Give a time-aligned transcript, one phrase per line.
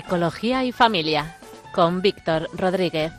[0.00, 1.36] Psicología y Familia
[1.74, 3.12] con Víctor Rodríguez.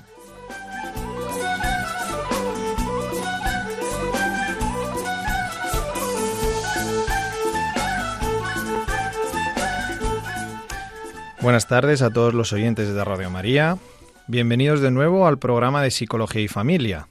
[11.39, 13.77] Buenas tardes a todos los oyentes de Radio María.
[14.25, 17.07] Bienvenidos de nuevo al programa de Psicología y Familia.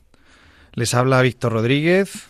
[0.73, 2.29] Les habla Víctor Rodríguez,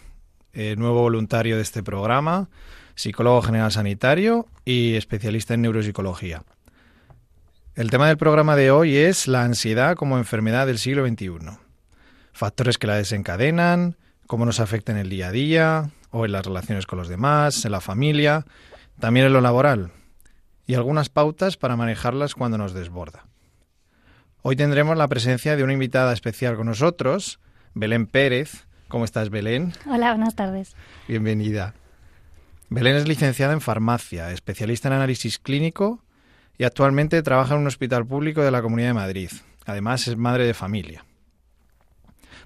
[0.52, 2.50] eh, nuevo voluntario de este programa,
[2.96, 6.44] psicólogo general sanitario y especialista en neuropsicología.
[7.80, 11.56] El tema del programa de hoy es la ansiedad como enfermedad del siglo XXI.
[12.34, 16.44] Factores que la desencadenan, cómo nos afecta en el día a día o en las
[16.44, 18.44] relaciones con los demás, en la familia,
[18.98, 19.92] también en lo laboral
[20.66, 23.24] y algunas pautas para manejarlas cuando nos desborda.
[24.42, 27.40] Hoy tendremos la presencia de una invitada especial con nosotros,
[27.72, 28.66] Belén Pérez.
[28.88, 29.72] ¿Cómo estás, Belén?
[29.86, 30.76] Hola, buenas tardes.
[31.08, 31.72] Bienvenida.
[32.68, 36.02] Belén es licenciada en farmacia, especialista en análisis clínico
[36.58, 39.30] y actualmente trabaja en un hospital público de la Comunidad de Madrid.
[39.66, 41.04] Además, es madre de familia.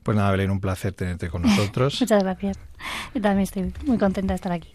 [0.03, 2.01] Pues nada, Belén, un placer tenerte con nosotros.
[2.01, 2.59] Muchas gracias.
[3.15, 4.73] Yo también estoy muy contenta de estar aquí.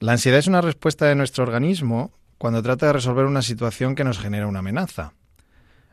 [0.00, 4.02] La ansiedad es una respuesta de nuestro organismo cuando trata de resolver una situación que
[4.02, 5.12] nos genera una amenaza.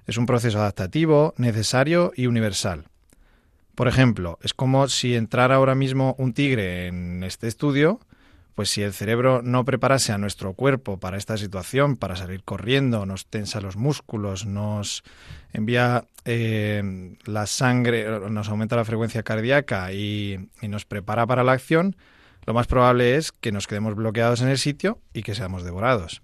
[0.05, 2.85] Es un proceso adaptativo, necesario y universal.
[3.75, 7.99] Por ejemplo, es como si entrara ahora mismo un tigre en este estudio,
[8.57, 13.05] pues si el cerebro no preparase a nuestro cuerpo para esta situación, para salir corriendo,
[13.05, 15.03] nos tensa los músculos, nos
[15.53, 21.51] envía eh, la sangre, nos aumenta la frecuencia cardíaca y, y nos prepara para la
[21.51, 21.97] acción,
[22.47, 26.23] lo más probable es que nos quedemos bloqueados en el sitio y que seamos devorados.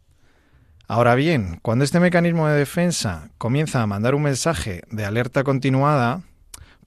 [0.87, 6.23] Ahora bien, cuando este mecanismo de defensa comienza a mandar un mensaje de alerta continuada,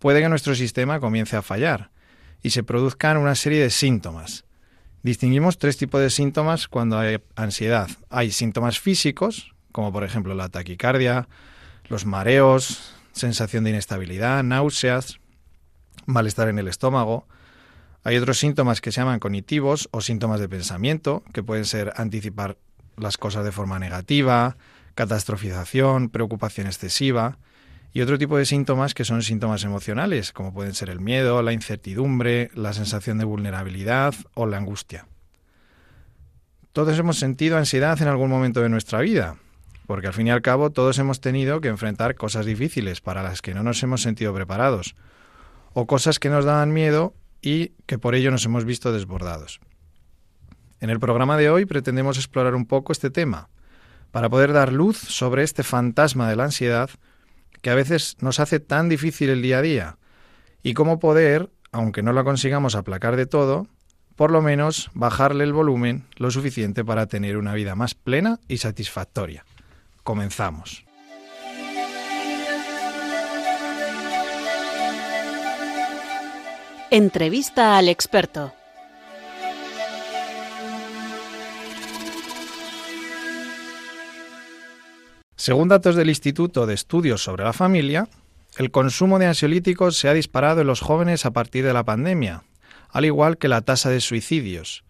[0.01, 1.93] puede que nuestro sistema comience a fallar
[2.43, 4.46] y se produzcan una serie de síntomas.
[5.07, 7.89] Distinguimos tres tipos de síntomas cuando hay ansiedad.
[8.11, 11.29] Hay síntomas físicos, como por ejemplo la taquicardia,
[11.87, 15.21] los mareos, sensación de inestabilidad, náuseas,
[16.07, 17.29] malestar en el estómago.
[18.03, 22.57] Hay otros síntomas que se llaman cognitivos o síntomas de pensamiento, que pueden ser anticipar
[22.97, 24.57] las cosas de forma negativa,
[24.97, 27.39] catastrofización, preocupación excesiva,
[27.97, 31.55] y otro tipo de síntomas que son síntomas emocionales, como pueden ser el miedo, la
[31.55, 35.07] incertidumbre, la sensación de vulnerabilidad o la angustia.
[36.75, 39.37] Todos hemos sentido ansiedad en algún momento de nuestra vida,
[39.87, 43.41] porque al fin y al cabo todos hemos tenido que enfrentar cosas difíciles para las
[43.41, 44.95] que no nos hemos sentido preparados,
[45.73, 49.59] o cosas que nos daban miedo y que por ello nos hemos visto desbordados.
[50.81, 53.49] En el programa de hoy pretendemos explorar un poco este tema,
[54.11, 56.91] para poder dar luz sobre este fantasma de la ansiedad
[57.67, 59.99] que a veces nos hace tan difícil el día a día,
[60.63, 63.67] y cómo poder, aunque no la consigamos aplacar de todo,
[64.15, 68.59] por lo menos bajarle el volumen lo suficiente para tener una vida más plena y
[68.59, 69.45] satisfactoria.
[70.05, 70.85] Comenzamos.
[76.93, 78.55] Entrevista al experto.
[85.47, 88.09] Según datos del Instituto de Estudios sobre la Familia,
[88.57, 92.43] el consumo de ansiolíticos se ha disparado en los jóvenes a partir de la pandemia,
[92.91, 94.83] al igual que la tasa de suicidios.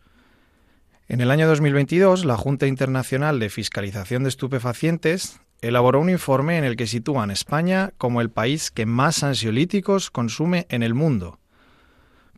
[1.09, 6.65] En el año 2022, la Junta Internacional de Fiscalización de Estupefacientes elaboró un informe en
[6.65, 11.39] el que sitúan España como el país que más ansiolíticos consume en el mundo.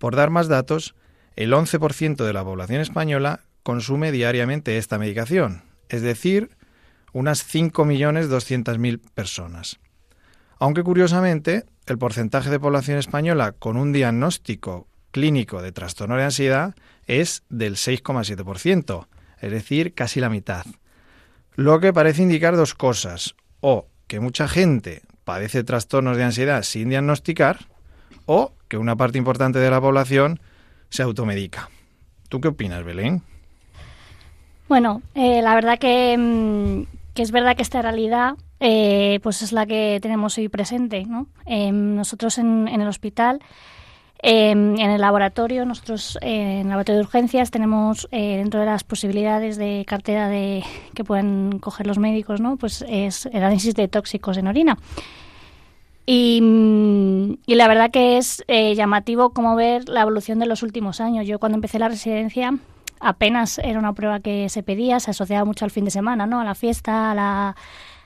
[0.01, 0.97] Por dar más datos,
[1.37, 6.58] el 11% de la población española consume diariamente esta medicación, es decir,
[7.13, 9.79] unas 5.200.000 personas.
[10.59, 16.75] Aunque curiosamente, el porcentaje de población española con un diagnóstico clínico de trastorno de ansiedad
[17.07, 19.07] es del 6,7%,
[19.41, 20.67] es decir, casi la mitad.
[21.55, 26.89] Lo que parece indicar dos cosas, o que mucha gente padece trastornos de ansiedad sin
[26.89, 27.67] diagnosticar,
[28.27, 30.41] o que una parte importante de la población
[30.91, 31.71] se automedica.
[32.29, 33.23] ¿Tú qué opinas, Belén?
[34.69, 39.53] Bueno, eh, la verdad que, mm, que, es verdad que esta realidad eh, pues es
[39.53, 41.05] la que tenemos hoy presente.
[41.05, 41.27] ¿no?
[41.47, 43.41] Eh, nosotros en, el hospital,
[44.23, 49.85] en el laboratorio, nosotros en el laboratorio de urgencias tenemos dentro de las posibilidades de
[49.87, 50.63] cartera de
[50.95, 52.57] que pueden coger los médicos, ¿no?
[52.57, 54.79] pues es el análisis de tóxicos en orina.
[56.11, 56.41] Y,
[57.45, 61.27] y, la verdad que es eh, llamativo como ver la evolución de los últimos años.
[61.27, 62.57] Yo cuando empecé la residencia
[63.01, 66.41] apenas era una prueba que se pedía, se asociaba mucho al fin de semana, ¿no?
[66.41, 67.57] A la fiesta, a la,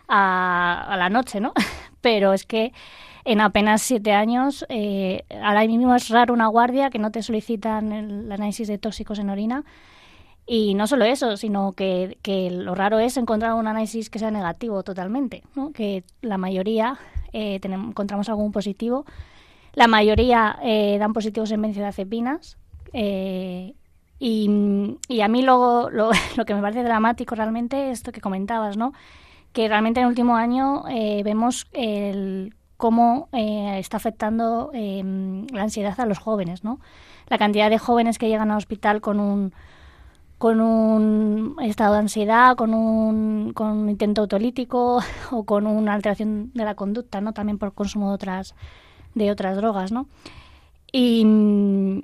[0.09, 1.53] a, la noche, ¿no?
[2.01, 2.73] Pero es que
[3.25, 7.93] en apenas siete años, eh, ahora mismo es raro una guardia que no te solicitan
[7.93, 9.65] el análisis de tóxicos en orina.
[10.45, 14.33] Y no solo eso, sino que, que, lo raro es encontrar un análisis que sea
[14.33, 15.73] negativo totalmente, ¿no?
[15.73, 16.99] que la mayoría
[17.33, 19.05] eh, tenemos, encontramos algún positivo.
[19.75, 22.59] La mayoría eh, dan positivos en benzodiazepinas.
[22.93, 23.75] Eh,
[24.25, 28.93] y, a mí lo, lo, que me parece dramático realmente es esto que comentabas, ¿no?
[29.53, 35.03] que realmente en el último año eh, vemos el, cómo eh, está afectando eh,
[35.53, 36.81] la ansiedad a los jóvenes, ¿no?
[37.29, 39.53] La cantidad de jóvenes que llegan al hospital con un
[40.39, 44.99] con un estado de ansiedad, con un, con un intento autolítico
[45.31, 47.33] o con una alteración de la conducta, ¿no?
[47.33, 48.55] También por consumo de otras
[49.15, 50.07] de otras drogas, ¿no?
[50.95, 51.25] Y,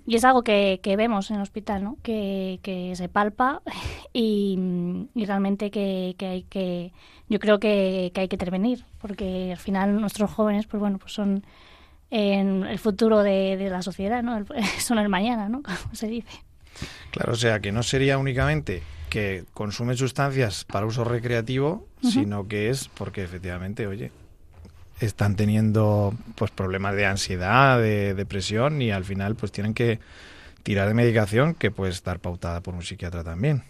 [0.06, 1.98] y, es algo que, que, vemos en el hospital, ¿no?
[2.02, 3.60] que, que se palpa
[4.14, 4.58] y,
[5.14, 6.92] y realmente que, que, hay que,
[7.28, 11.44] yo creo que, hay que intervenir, porque al final nuestros jóvenes, pues bueno, pues son
[12.10, 14.42] en el futuro de, de la sociedad, ¿no?
[14.78, 15.62] son el mañana, ¿no?
[15.82, 16.42] Como se dice.
[17.10, 22.10] Claro, o sea, que no sería únicamente que consumen sustancias para uso recreativo, uh -huh.
[22.10, 24.12] sino que es porque efectivamente, oye,
[25.00, 30.00] están teniendo pues problemas de ansiedad, de depresión y al final pues tienen que
[30.62, 33.62] tirar de medicación que puede estar pautada por un psiquiatra también.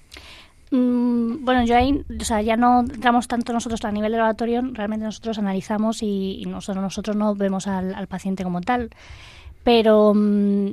[0.70, 4.62] Mm, bueno, yo ahí, o sea, ya no entramos tanto nosotros a nivel de laboratorio,
[4.72, 8.90] realmente nosotros analizamos y, nosotros, nosotros no vemos al, paciente como tal.
[9.64, 10.68] Pero mm,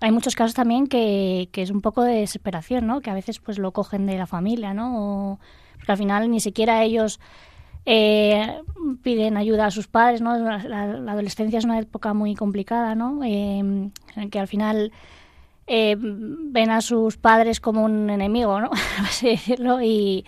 [0.00, 3.00] hay muchos casos también que, que, es un poco de desesperación, ¿no?
[3.00, 5.38] Que a veces pues lo cogen de la familia, ¿no?
[5.78, 7.20] Porque al final ni siquiera ellos
[7.86, 8.60] eh,
[9.02, 10.36] piden ayuda a sus padres, ¿no?
[10.38, 13.22] La, adolescencia es una época muy complicada, ¿no?
[13.24, 14.92] Eh, en que al final
[15.66, 18.70] eh, ven a sus padres como un enemigo, ¿no?
[19.00, 20.24] Así decirlo, y,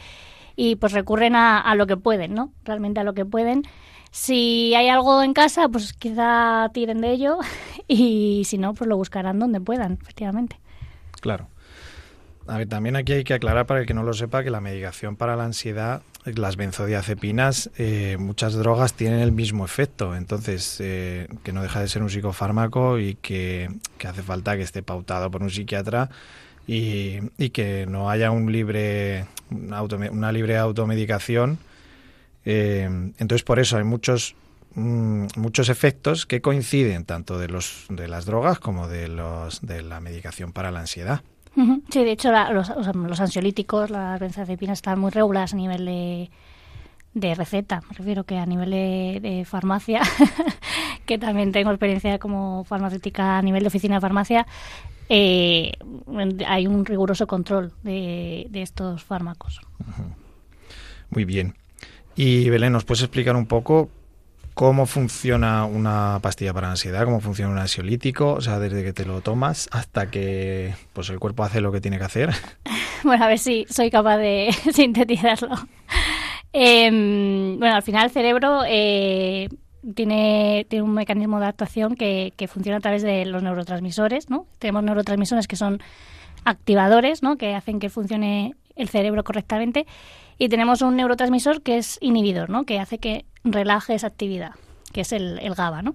[0.57, 2.53] y pues recurren a, a, lo que pueden, ¿no?
[2.65, 3.63] Realmente a lo que pueden.
[4.11, 7.39] Si hay algo en casa, pues quizá tiren de ello
[7.89, 10.61] y si no, pues lo buscarán donde puedan, efectivamente.
[11.21, 11.49] Claro.
[12.47, 14.61] A ver, también aquí hay que aclarar para el que no lo sepa que la
[14.61, 21.29] medicación para la ansiedad, las benzodiazepinas, eh, muchas drogas tienen el mismo efecto, entonces eh,
[21.43, 23.69] que no deja de ser un psicofármaco y que,
[24.07, 26.11] hace falta que esté pautado por un psiquiatra
[26.67, 27.21] y,
[27.51, 31.59] que no haya un libre, una, auto, libre automedicación.
[32.45, 32.85] Eh,
[33.19, 34.35] entonces por eso hay muchos
[34.75, 39.83] mm, muchos efectos que coinciden tanto de los de las drogas como de los de
[39.83, 41.23] la medicación para la ansiedad.
[41.55, 42.71] Sí, de hecho la, los,
[43.21, 46.31] ansiolíticos, las benzodiazepinas están muy reguladas a nivel de,
[47.15, 47.83] de receta.
[47.89, 50.01] Me refiero que a nivel de, de farmacia,
[51.07, 54.47] que también tengo experiencia como farmacéutica a nivel de oficina de farmacia,
[55.09, 55.73] eh,
[56.47, 59.61] hay un riguroso control de estos fármacos.
[61.11, 61.55] Muy bien.
[62.17, 63.91] Y Belén, ¿nos puedes explicar un poco
[64.55, 69.05] cómo funciona una pastilla para ansiedad, cómo funciona un ansiolítico, o sea, desde que te
[69.05, 72.31] lo tomas hasta que pues el cuerpo hace lo que tiene que hacer.
[73.05, 75.57] Bueno, a ver si soy capaz de sintetizarlo.
[76.53, 76.89] Eh,
[77.59, 79.49] bueno, al final el cerebro eh,
[79.97, 84.47] tiene, tiene un mecanismo de actuación que, que, funciona a través de los neurotransmisores, ¿no?
[84.61, 85.83] Tenemos neurotransmisores que son
[86.45, 87.37] activadores, ¿no?
[87.37, 89.87] Que hacen que funcione el cerebro correctamente
[90.39, 92.65] y tenemos un neurotransmisor que es inhibidor, ¿no?
[92.65, 94.53] Que hace que relaje esa actividad,
[94.93, 95.95] que es el, el GABA, ¿no?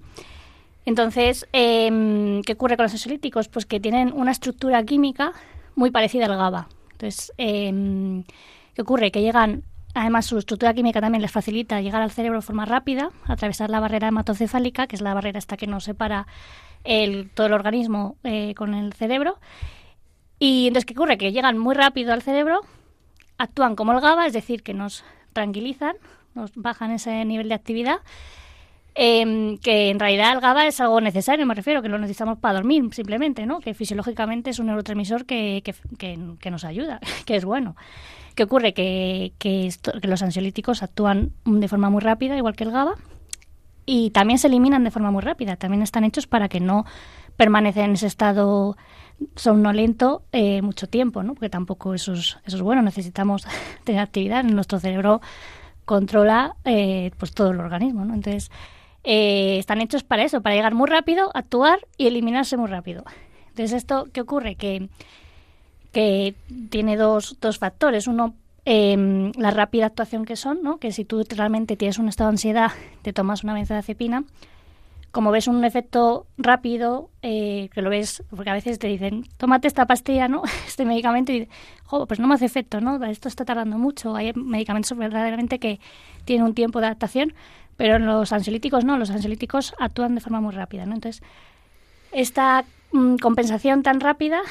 [0.85, 3.49] Entonces, eh, ¿qué ocurre con los ansiolíticos?
[3.49, 5.33] Pues que tienen una estructura química
[5.75, 6.69] muy parecida al GABA.
[6.93, 8.23] Entonces, eh,
[8.73, 9.11] ¿qué ocurre?
[9.11, 9.63] Que llegan,
[9.93, 13.81] además su estructura química también les facilita llegar al cerebro de forma rápida, atravesar la
[13.81, 16.25] barrera hematocefálica, que es la barrera hasta que nos separa
[16.85, 19.39] el, todo el organismo eh, con el cerebro.
[20.39, 21.17] Y entonces, ¿qué ocurre?
[21.17, 22.61] Que llegan muy rápido al cerebro,
[23.37, 25.95] actúan como el GABA, es decir, que nos tranquilizan,
[26.37, 27.99] nos bajan ese nivel de actividad
[28.99, 32.55] eh, que en realidad el GABA es algo necesario, me refiero, que lo necesitamos para
[32.55, 33.59] dormir simplemente, ¿no?
[33.59, 35.75] Que fisiológicamente es un neurotransmisor que, que,
[36.39, 37.75] que, nos ayuda, que es bueno.
[38.33, 38.73] ¿Qué ocurre?
[38.73, 42.95] Que, esto, que los ansiolíticos actúan de forma muy rápida, igual que el GABA,
[43.85, 45.57] y también se eliminan de forma muy rápida.
[45.57, 46.85] También están hechos para que no
[47.35, 48.77] permanezcan en ese estado
[49.35, 51.35] somnolento eh, mucho tiempo, ¿no?
[51.35, 52.81] Porque tampoco eso es, eso es bueno.
[52.81, 53.45] Necesitamos
[53.83, 54.43] tener actividad.
[54.43, 55.21] Nuestro cerebro
[55.87, 58.13] controla eh, pues todo el organismo, ¿no?
[58.13, 58.51] Entonces,
[59.05, 63.05] eh, están hechos para eso, para llegar muy rápido, actuar y eliminarse muy rápido.
[63.51, 64.55] Entonces, ¿esto qué ocurre?
[64.55, 64.89] Que,
[65.93, 66.35] que
[66.69, 68.07] tiene dos, dos factores.
[68.07, 70.77] Uno, eh, la rápida actuación que son, ¿no?
[70.77, 74.25] Que si tú realmente tienes un estado de ansiedad, te tomas una benzodiazepina,
[75.11, 79.67] como ves un efecto rápido, eh, que lo ves, porque a veces te dicen, tómate
[79.67, 80.43] esta pastilla, ¿no?
[80.67, 81.47] Este medicamento, y
[81.85, 83.03] jo, pues no me hace efecto, ¿no?
[83.05, 84.15] Esto está tardando mucho.
[84.15, 85.79] Hay medicamentos verdaderamente que
[86.25, 87.33] tienen un tiempo de adaptación,
[87.77, 90.95] pero en los ansiolíticos no, los ansiolíticos actúan de forma muy rápida, ¿no?
[90.95, 91.23] Entonces,
[92.11, 94.41] esta mmm, compensación tan rápida,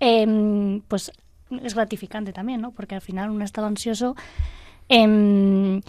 [0.00, 1.12] eh, pues
[1.62, 2.70] es gratificante también, ¿no?
[2.70, 4.16] Porque al final un estado ansioso
[4.88, 5.80] em,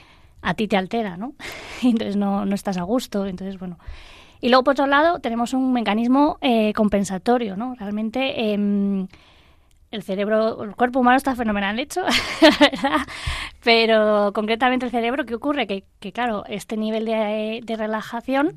[0.41, 1.33] a ti te altera, ¿no?
[1.83, 3.77] Entonces no, no estás a gusto, entonces bueno.
[4.41, 7.75] Y luego, por otro lado, tenemos un mecanismo eh, compensatorio, ¿no?
[7.75, 9.07] Realmente em,
[9.91, 12.01] el cerebro, el cuerpo humano está fenomenal hecho,
[12.41, 13.01] ¿verdad?
[13.63, 15.67] Pero concretamente el cerebro, ¿qué ocurre?
[15.67, 18.55] Que, que claro, este nivel de, de relajación,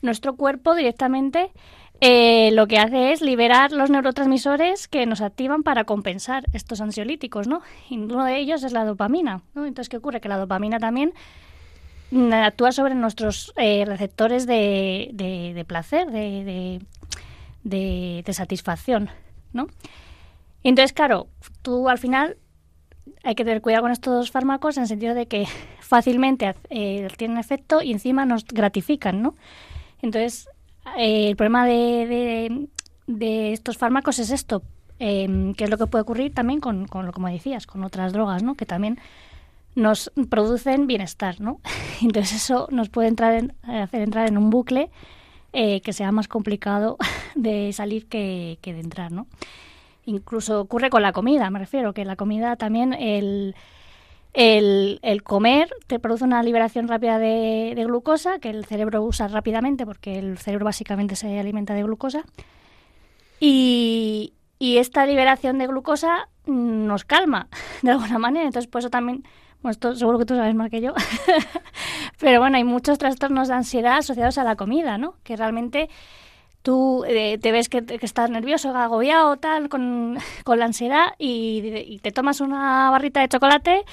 [0.00, 1.50] nuestro cuerpo directamente
[2.00, 7.46] eh, lo que hace es liberar los neurotransmisores que nos activan para compensar estos ansiolíticos,
[7.46, 7.60] ¿no?
[7.90, 9.66] Y uno de ellos es la dopamina, ¿no?
[9.66, 10.22] Entonces, ¿qué ocurre?
[10.22, 11.12] Que la dopamina también
[12.10, 16.80] mm, actúa sobre nuestros eh, receptores de, placer, de,
[17.64, 19.10] de, satisfacción,
[19.52, 19.66] ¿no?
[20.62, 21.28] Entonces, claro,
[21.60, 22.38] tú al final
[23.24, 25.46] hay que tener cuidado con estos fármacos en el sentido de que
[25.80, 29.34] fácilmente eh, tienen efecto y encima nos gratifican, ¿no?
[30.00, 30.48] Entonces,
[30.96, 32.68] eh, el problema de,
[33.06, 34.62] de, estos fármacos es esto,
[34.98, 38.42] eh, que es lo que puede ocurrir también con, con, como decías, con otras drogas,
[38.42, 38.54] ¿no?
[38.54, 38.98] Que también
[39.74, 41.60] nos producen bienestar, ¿no?
[42.02, 44.90] Entonces eso nos puede entrar en, hacer entrar en un bucle
[45.52, 46.96] eh, que sea más complicado
[47.34, 49.26] de salir que, que de entrar, ¿no?
[50.06, 53.54] Incluso ocurre con la comida, me refiero, que la comida también el
[54.32, 59.84] el, el, comer te produce una liberación rápida de, glucosa que el cerebro usa rápidamente
[59.84, 62.24] porque el cerebro básicamente se alimenta de glucosa.
[63.40, 67.48] Y, y esta liberación de glucosa nos calma
[67.82, 68.46] de alguna manera.
[68.46, 69.24] Entonces, por eso también,
[69.62, 70.94] bueno, esto seguro que tú sabes más que yo,
[72.20, 75.14] pero bueno, hay muchos trastornos de ansiedad asociados a la comida, ¿no?
[75.24, 75.88] Que realmente
[76.62, 82.12] tú eh, te ves que, estás nervioso, agobiado, tal, con, con la ansiedad y, te
[82.12, 83.84] tomas una barrita de chocolate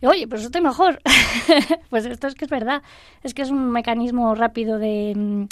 [0.00, 1.00] y, oye, eso estoy mejor.
[1.90, 2.82] pues esto es que es verdad.
[3.22, 5.44] Es que es un mecanismo rápido de mm,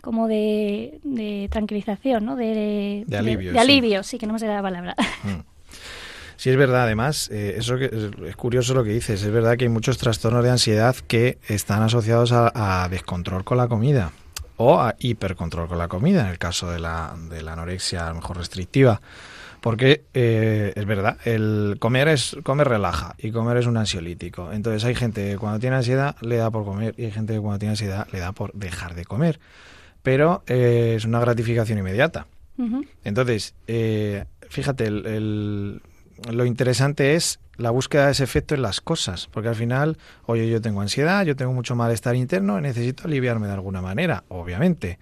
[0.00, 2.36] como de, de tranquilización, ¿no?
[2.36, 3.52] De, de alivio.
[3.52, 4.18] De, alivio, sí.
[4.18, 4.94] que no me sé la palabra.
[5.24, 5.40] Mm.
[6.36, 7.84] Sí, es verdad, además, eh, eso que,
[8.26, 11.82] es, curioso lo que dices, es verdad que hay muchos trastornos de ansiedad que están
[11.82, 14.10] asociados a descontrol con la comida
[14.56, 18.08] o a hipercontrol con la comida, en el caso de la, de la anorexia a
[18.10, 19.00] lo mejor restrictiva.
[19.60, 24.50] Porque eh, es verdad, el comer es comer relaja y comer es un ansiolítico.
[24.50, 27.40] Entonces hay gente que cuando tiene ansiedad le da por comer y hay gente que
[27.40, 29.38] cuando tiene ansiedad le da por dejar de comer.
[30.02, 32.26] Pero eh, es una gratificación inmediata.
[33.02, 35.80] Entonces, eh, fíjate, el,
[36.30, 40.48] lo interesante es la búsqueda de ese efecto en las cosas, porque al final, oye,
[40.50, 44.98] yo tengo ansiedad, yo tengo mucho malestar interno, necesito aliviarme de alguna manera, obviamente.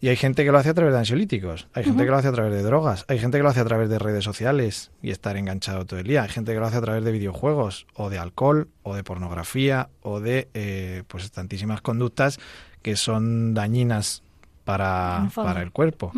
[0.00, 2.26] Y hay gente que lo hace a través de ansiolíticos, hay gente que lo hace
[2.26, 5.10] a través de drogas, hay gente que lo hace a través de redes sociales y
[5.10, 8.10] estar enganchado todo el día, hay gente que lo hace a través de videojuegos, o
[8.10, 12.40] de alcohol, o de pornografía, o de eh, pues tantísimas conductas
[12.82, 14.24] que son dañinas
[14.64, 16.12] para, para el cuerpo.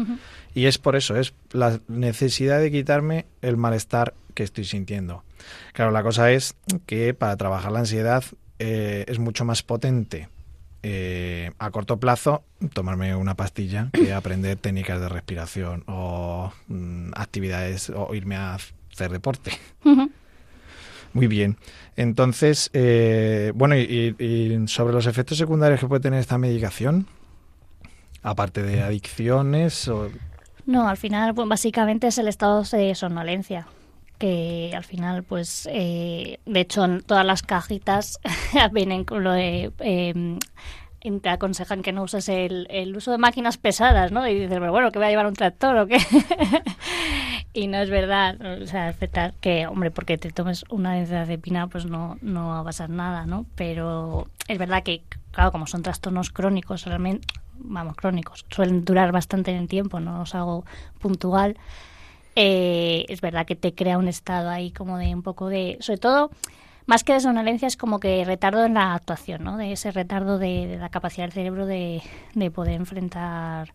[0.54, 5.24] Y es por eso, es la necesidad de quitarme el malestar que estoy sintiendo.
[5.72, 6.54] Claro, la cosa es
[6.86, 8.24] que para trabajar la ansiedad
[8.58, 10.28] eh, es mucho más potente
[10.86, 17.88] eh, a corto plazo tomarme una pastilla que aprender técnicas de respiración o mm, actividades
[17.88, 19.52] o irme a hacer deporte.
[21.14, 21.56] Muy bien.
[21.96, 27.06] Entonces, eh, bueno, y, y, sobre los efectos secundarios que puede tener esta medicación,
[28.24, 30.10] aparte de adicciones o...
[30.66, 33.68] No, al final, pues, básicamente es el estado de somnolencia
[34.18, 38.18] que al final, pues, eh, de hecho, todas las cajitas
[38.72, 39.70] vienen con lo de...
[41.20, 44.26] Te aconsejan que no uses el, uso de máquinas pesadas, ¿no?
[44.26, 45.98] Y dices, bueno, que voy a llevar un tractor o qué?
[47.52, 51.04] y no es verdad, o sea, aceptar que, hombre, porque te tomes una
[51.42, 53.44] pina pues no, no va a pasar nada, ¿no?
[53.54, 57.26] Pero es verdad que, claro, como son trastornos crónicos, realmente,
[57.58, 60.64] vamos, crónicos, suelen durar bastante en el tiempo, no es algo
[60.98, 61.56] puntual,
[62.36, 65.98] eh, es verdad que te crea un estado ahí como de un poco de, sobre
[65.98, 66.30] todo,
[66.86, 69.56] más que de somnolencia es como que retardo en la actuación, ¿no?
[69.56, 72.02] De ese retardo de, la capacidad del cerebro de,
[72.34, 73.72] de, poder enfrentar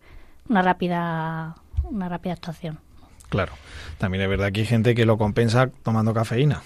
[0.47, 2.79] una rápida, una rápida actuación.
[3.29, 3.53] Claro.
[3.97, 6.61] También es verdad que hay gente que lo compensa tomando cafeína.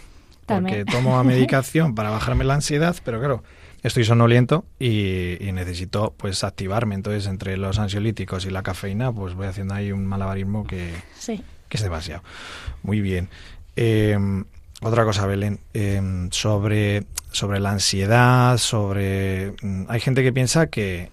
[0.46, 3.44] Porque tomo medicación para bajarme la ansiedad, pero claro,
[3.84, 6.96] estoy sonoliento y, necesito pues activarme.
[6.96, 10.94] Entonces, entre los ansiolíticos y la cafeína, pues voy haciendo ahí un malabarismo que,
[11.26, 12.24] que es demasiado.
[12.82, 13.30] Muy bien.
[13.76, 14.18] Eh,
[14.82, 19.54] otra cosa, Belén, eh, sobre, sobre la ansiedad, sobre...
[19.62, 21.10] Mm, hay gente que piensa que,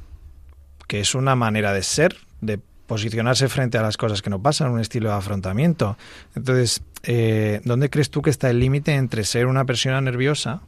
[0.88, 2.58] que es una manera de ser, de
[2.88, 5.96] posicionarse frente a las cosas que no pasan, un estilo de afrontamiento.
[6.34, 10.62] Entonces, eh, ¿dónde crees tú que está el límite entre ser una persona nerviosa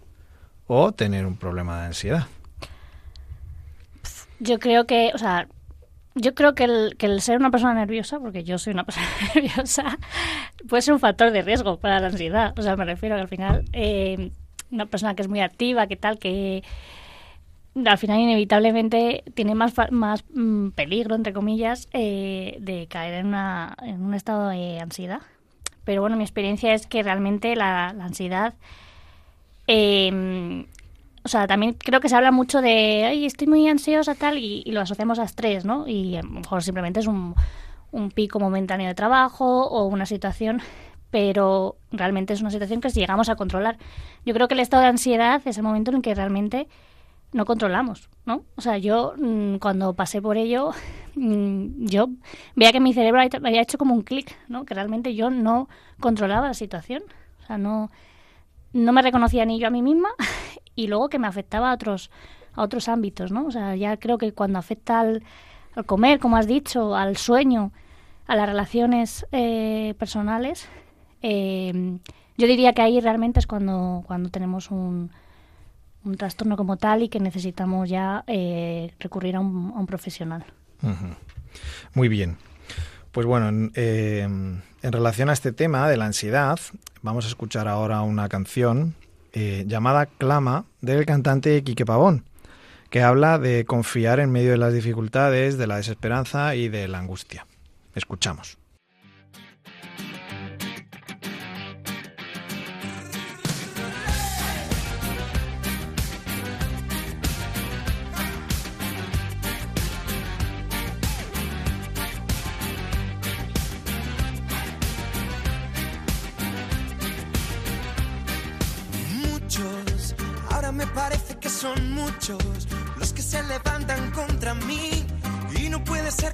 [0.66, 2.26] o tener un problema de ansiedad?
[4.38, 5.46] Yo creo que, o sea,
[6.14, 9.06] yo creo que el, que el ser una persona nerviosa, porque yo soy una persona
[9.34, 9.98] nerviosa,
[10.68, 12.58] puede ser un factor de riesgo para la ansiedad.
[12.58, 14.30] O sea, me refiero que al final eh,
[14.70, 16.62] una persona que es muy activa, que tal, que
[17.84, 23.76] al final inevitablemente tiene más, más mm, peligro, entre comillas, eh, de caer en, una,
[23.82, 25.22] en un estado de ansiedad.
[25.84, 28.54] Pero bueno, mi experiencia es que realmente la ansiedad
[29.66, 30.66] eh,
[31.24, 34.64] o sea, también creo que se habla mucho de, ay, estoy muy ansiosa tal, y,
[34.72, 35.86] lo asociamos a estrés, ¿no?
[35.86, 37.34] Y a lo mejor simplemente es un,
[37.92, 40.60] un pico momentáneo de trabajo o una situación,
[41.10, 43.78] pero realmente es una situación que llegamos a controlar.
[44.24, 46.66] Yo creo que el estado de ansiedad es el momento en el que realmente
[47.32, 48.42] no controlamos, ¿no?
[48.56, 50.72] O sea, yo mm, cuando pasé por ello,
[51.14, 52.08] mm, yo
[52.56, 54.64] veía que mi cerebro había hecho como un clic, ¿no?
[54.64, 55.68] Que realmente yo no
[56.00, 57.04] controlaba la situación,
[57.44, 57.90] o sea, no,
[58.72, 60.10] no me reconocía ni yo a mí misma
[60.74, 62.10] y luego que me afectaba a otros,
[62.54, 63.46] a otros ámbitos, ¿no?
[63.46, 65.22] O sea, ya creo que cuando afecta al,
[65.86, 67.72] comer, como has dicho, al sueño,
[68.26, 70.68] a las relaciones eh, personales,
[71.22, 71.98] eh,
[72.36, 75.10] yo diría que ahí realmente es cuando, cuando tenemos un,
[76.04, 80.44] un trastorno como tal y que necesitamos ya eh, recurrir a un, a un profesional.
[81.94, 82.36] Muy bien.
[83.12, 83.70] Pues bueno,
[84.82, 86.58] en, relación a este tema de la ansiedad,
[87.02, 88.94] vamos a escuchar ahora una canción
[89.32, 92.24] eh, llamada Clama del cantante Quique Pavón,
[92.90, 96.98] que habla de confiar en medio de las dificultades, de la desesperanza y de la
[96.98, 97.46] angustia.
[97.94, 98.61] Escuchamos.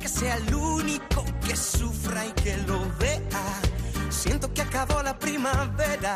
[0.09, 3.61] Que sea el único que sufra y que lo vea.
[4.09, 6.15] Siento que acabó la primavera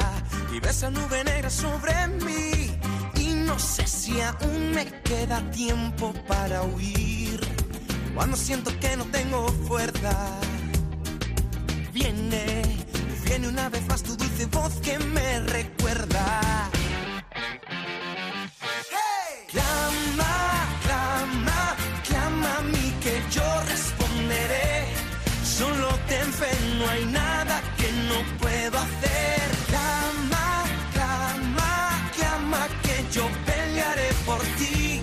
[0.52, 1.92] y ves esa nube negra sobre
[2.24, 2.78] mí.
[3.16, 7.40] Y no sé si aún me queda tiempo para huir.
[8.14, 10.40] Cuando siento que no tengo fuerza,
[11.92, 12.62] viene,
[13.24, 16.70] viene una vez más tu dulce voz que me recuerda
[26.92, 29.42] hay nada que no puedo hacer.
[29.68, 35.00] Clama, clama, clama que yo pelearé por ti.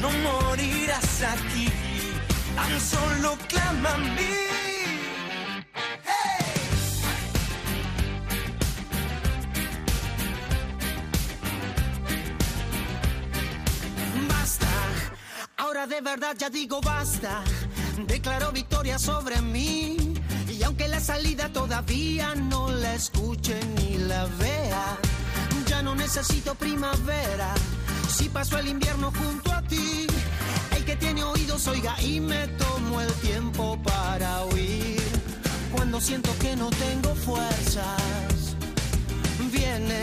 [0.00, 1.68] No morirás aquí,
[2.54, 4.38] tan solo clama a mí.
[15.82, 17.42] De verdad ya digo basta.
[18.06, 20.11] Declaro victoria sobre mí
[21.02, 24.96] salida todavía no la escuche ni la vea,
[25.66, 27.52] ya no necesito primavera.
[28.08, 30.06] Si paso el invierno junto a ti,
[30.76, 35.02] el que tiene oídos oiga y me tomo el tiempo para oír.
[35.72, 38.56] Cuando siento que no tengo fuerzas,
[39.50, 40.02] viene,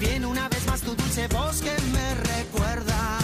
[0.00, 3.23] viene una vez más tu dulce voz que me recuerda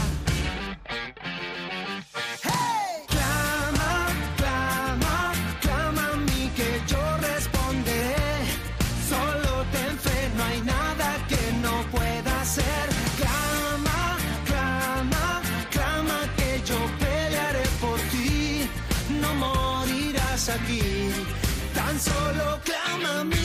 [22.00, 23.36] solo clama a mí.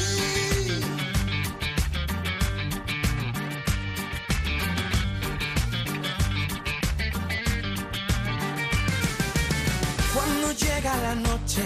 [10.13, 11.63] Cuando llega la noche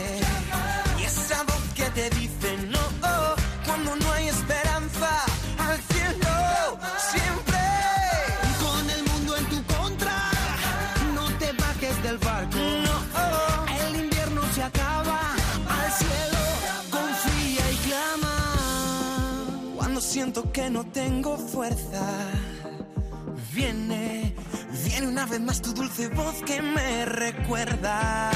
[0.99, 2.38] y esa voz que te dice
[20.19, 22.05] siento que no tengo fuerza.
[23.53, 24.35] Viene,
[24.83, 28.29] viene una vez más tu dulce voz que me recuerda.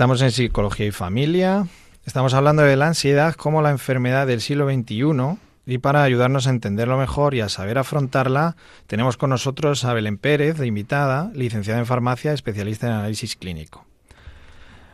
[0.00, 1.66] Estamos en Psicología y Familia.
[2.06, 5.36] Estamos hablando de la ansiedad como la enfermedad del siglo XXI
[5.66, 10.16] y para ayudarnos a entenderlo mejor y a saber afrontarla, tenemos con nosotros a Belén
[10.16, 13.84] Pérez, de invitada, licenciada en farmacia, especialista en análisis clínico.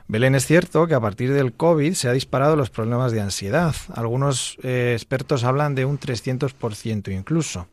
[0.09, 3.77] Belén, es cierto que a partir del COVID se han disparado los problemas de ansiedad.
[3.95, 7.69] Algunos eh, expertos hablan de un 300% incluso.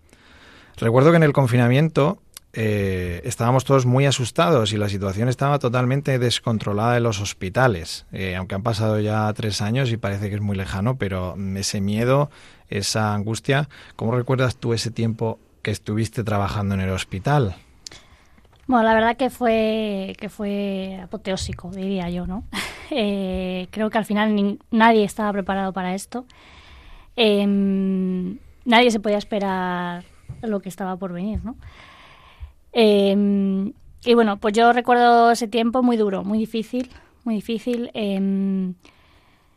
[0.78, 2.19] Recuerdo que en el confinamiento
[2.55, 8.35] eh, estábamos todos muy asustados y la situación estaba totalmente descontrolada en los hospitales, eh,
[8.35, 12.29] aunque han pasado ya tres años y parece que es muy lejano, pero ese miedo,
[12.69, 17.55] esa angustia, ¿cómo recuerdas tú ese tiempo que estuviste trabajando en el hospital?
[18.67, 22.43] Bueno, la verdad que fue que fue apoteósico, diría yo, ¿no?
[22.95, 26.27] Eh, creo que al final nadie estaba preparado para esto.
[27.15, 30.03] Em, nadie se podía esperar
[30.43, 31.55] lo que estaba por venir, ¿no?
[32.73, 36.89] Em, y bueno, pues yo recuerdo ese tiempo muy duro, muy difícil,
[37.23, 37.91] muy difícil.
[37.93, 38.73] Em,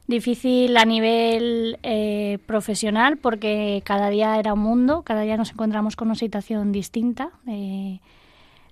[0.07, 5.97] difícil a nivel eh, profesional porque cada día era un mundo, cada día nos encontramos
[5.97, 8.01] con una situación distinta, eh,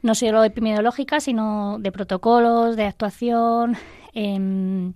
[0.03, 3.77] no solo epidemiológica, sino de protocolos, de actuación,
[4.13, 4.93] em,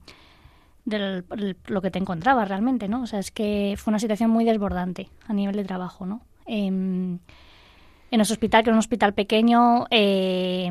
[0.85, 1.25] de
[1.67, 3.03] lo que te encontrabas realmente, ¿no?
[3.03, 6.23] O sea, es que fue una situación muy desbordante a nivel de trabajo, ¿no?
[8.11, 10.71] En nuestro hospital, que era un hospital pequeño, eh,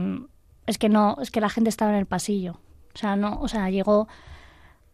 [0.65, 2.60] es que no, es que la gente estaba en el pasillo.
[2.93, 4.08] O sea, no, o sea, llegó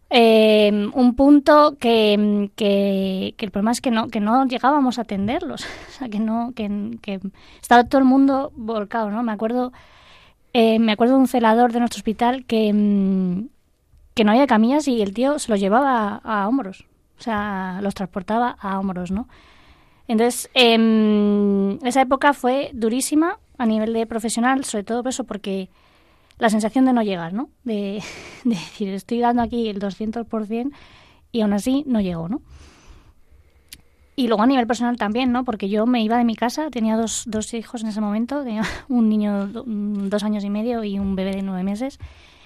[0.10, 5.66] eh, un punto que, que, el problema es que no, que no llegábamos a atenderlos.
[5.90, 7.20] O sea, que no, que,
[7.62, 9.24] estaba todo el mundo volcado, ¿no?
[9.24, 9.72] Me acuerdo,
[10.54, 13.48] eh, me acuerdo de un celador de nuestro hospital que, mm,
[14.14, 16.86] que no había camillas y el tío se los llevaba a hombros.
[17.18, 19.28] O sea, los transportaba a hombros, ¿no?
[20.08, 25.70] Entonces, eh, esa época fue durísima a nivel de profesional, sobre todo eso porque
[26.40, 27.50] la sensación de no llegar, ¿no?
[27.64, 28.04] De,
[28.44, 30.72] decir, estoy dando aquí el 200%
[31.32, 32.42] y aún así no llego, ¿no?
[34.16, 35.44] Y luego a nivel personal también, ¿no?
[35.44, 38.64] Porque yo me iba de mi casa, tenía dos, dos hijos en ese momento, tenía
[38.90, 41.98] un niño de dos años y medio y un bebé de nueve meses,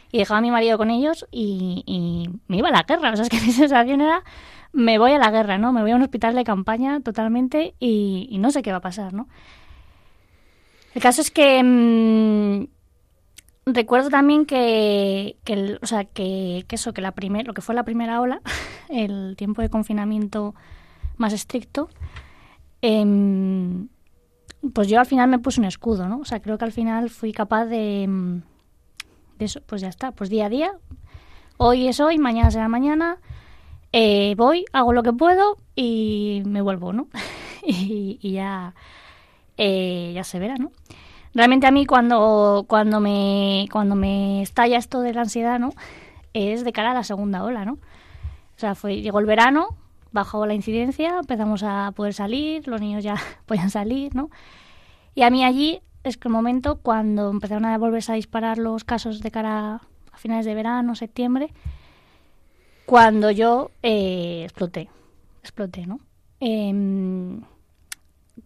[0.09, 3.11] y dejaba a mi marido con ellos y, y me iba a la guerra.
[3.11, 4.23] O sea, es que mi sensación era
[4.77, 5.73] me voy a la guerra, ¿no?
[5.73, 9.11] Me voy a un hospital de campaña totalmente y, no sé qué va a pasar,
[9.11, 9.27] ¿no?
[10.93, 12.67] El caso es que mm,
[13.65, 17.85] recuerdo también que, que o sea, que, eso, que la primer, lo que fue la
[17.85, 18.39] primera ola,
[18.89, 20.53] el tiempo de confinamiento
[21.17, 21.89] más estricto,
[22.83, 23.87] em,
[24.75, 26.19] pues yo al final me puse un escudo, ¿no?
[26.19, 28.41] O sea, creo que al final fui capaz de, mm,
[29.39, 30.71] de eso, pues ya está, pues día a día,
[31.57, 33.17] hoy es hoy, mañana será mañana,
[33.93, 37.07] eh, voy, hago lo que puedo y me vuelvo, ¿no?
[37.65, 38.73] y, ya,
[39.57, 40.71] eh, ya se verá, ¿no?
[41.33, 45.71] Realmente a mí cuando, cuando, me, cuando me estalla esto de la ansiedad, ¿no?
[46.33, 47.73] Es de cara a la segunda ola, ¿no?
[47.73, 49.69] O sea, fue, llegó el verano,
[50.11, 54.29] bajó la incidencia, empezamos a poder salir, los niños ya podían salir, ¿no?
[55.13, 58.83] Y a mí allí es que el momento cuando empezaron a volverse a disparar los
[58.83, 61.53] casos de cara a finales de verano, septiembre,
[62.87, 64.89] cuando yo eh, exploté,
[65.41, 65.99] exploté, ¿no?
[66.39, 67.41] Em,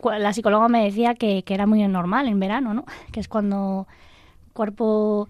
[0.03, 2.85] la psicóloga me decía que, era muy normal en verano, ¿no?
[3.11, 3.85] Que es cuando
[4.47, 5.29] el cuerpo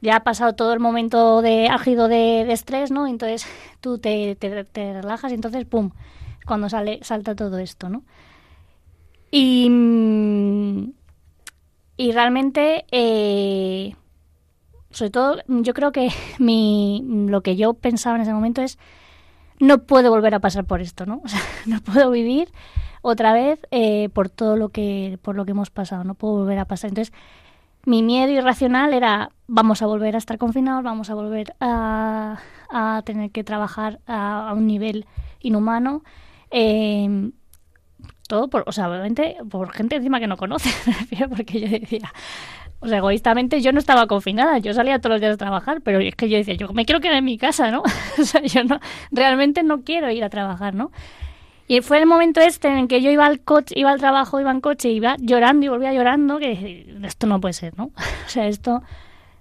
[0.00, 3.06] ya ha pasado todo el momento de ágido de, estrés, ¿no?
[3.06, 3.46] Entonces
[3.80, 5.92] tú te, te, relajas y entonces, ¡pum!,
[6.44, 8.02] cuando sale, salta todo esto, ¿no?
[9.30, 9.70] Y,
[11.96, 13.94] y realmente eh,
[14.90, 18.78] sobre todo, yo creo que mi, lo que yo pensaba en ese momento es,
[19.60, 21.20] no puedo volver a pasar por esto, ¿no?
[21.24, 22.50] O sea, no puedo vivir
[23.02, 26.58] otra vez eh, por todo lo que, por lo que hemos pasado, no puedo volver
[26.58, 26.90] a pasar.
[26.90, 27.14] Entonces,
[27.84, 32.38] mi miedo irracional era, vamos a volver a estar confinados, vamos a volver a,
[32.70, 35.06] a tener que trabajar a, un nivel
[35.40, 36.02] inhumano.
[36.50, 37.30] Eh,
[38.28, 40.70] todo por, o sea, obviamente por gente encima que no conoce,
[41.36, 42.12] porque yo decía,
[42.80, 45.98] o sea, egoístamente yo no estaba confinada, yo salía todos los días a trabajar, pero
[45.98, 47.82] es que yo decía, yo me quiero quedar en mi casa, ¿no?
[48.18, 50.92] o sea, yo no, realmente no quiero ir a trabajar, ¿no?
[51.66, 54.50] Y fue el momento este en que yo iba al coche, iba al trabajo, iba
[54.50, 57.86] en coche, iba llorando y volvía llorando, que esto no puede ser, ¿no?
[58.26, 58.82] o sea, esto,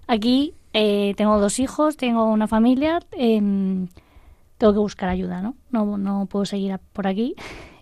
[0.08, 3.88] aquí eh, tengo dos hijos, tengo una familia, em,
[4.58, 5.56] tengo que buscar ayuda, ¿no?
[5.70, 7.36] No, no puedo seguir por aquí.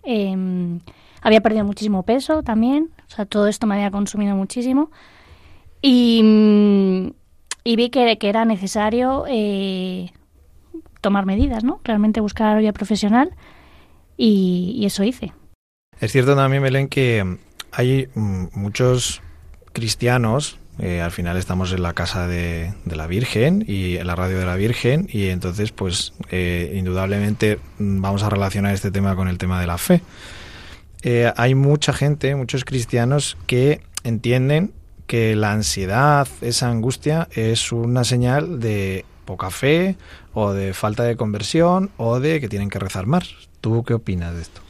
[0.04, 0.80] Em,
[1.22, 4.90] había perdido muchísimo peso también, o sea, todo esto me había consumido muchísimo.
[5.88, 7.12] Y,
[7.64, 10.10] vi que, que, era necesario eh,
[11.00, 11.80] tomar medidas, ¿no?
[11.84, 13.30] Realmente buscar ayuda profesional
[14.16, 15.32] y, eso hice.
[16.00, 17.38] Es cierto también, Belén, que
[17.70, 19.22] hay mm, muchos
[19.72, 24.38] cristianos Eh, al final estamos en la casa de, la Virgen y en la radio
[24.38, 29.28] de la Virgen y entonces pues eh, indudablemente mm, vamos a relacionar este tema con
[29.28, 30.02] el tema de la fe.
[31.02, 34.72] Eh, hay mucha gente, muchos cristianos que entienden
[35.06, 39.96] que la ansiedad, esa angustia es una señal de poca fe
[40.34, 43.28] o de falta de conversión o de que tienen que rezar más.
[43.60, 44.60] ¿Tú qué opinas de esto?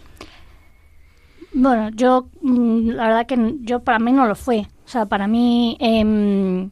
[1.53, 4.67] Bueno, yo mm, la verdad que yo para mí no lo fue.
[4.85, 6.69] O sea, para mí eh,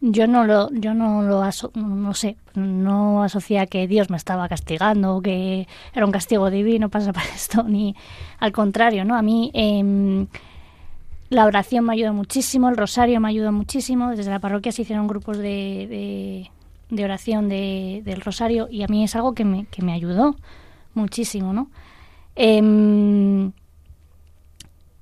[0.00, 1.42] yo no lo yo no lo
[1.74, 6.88] no sé, no asocié que Dios me estaba castigando o que era un castigo divino
[6.88, 7.94] pasa para esto ni
[8.38, 9.16] al contrario, ¿no?
[9.16, 10.26] A mí eh,
[11.28, 14.10] la oración me ayudó muchísimo, el rosario me ayudó muchísimo.
[14.10, 16.48] Desde la parroquia se hicieron grupos de,
[16.90, 20.36] de, oración de, del rosario y a mí es algo que me, que me ayudó
[20.94, 21.70] muchísimo, ¿no?
[22.36, 23.50] Eh,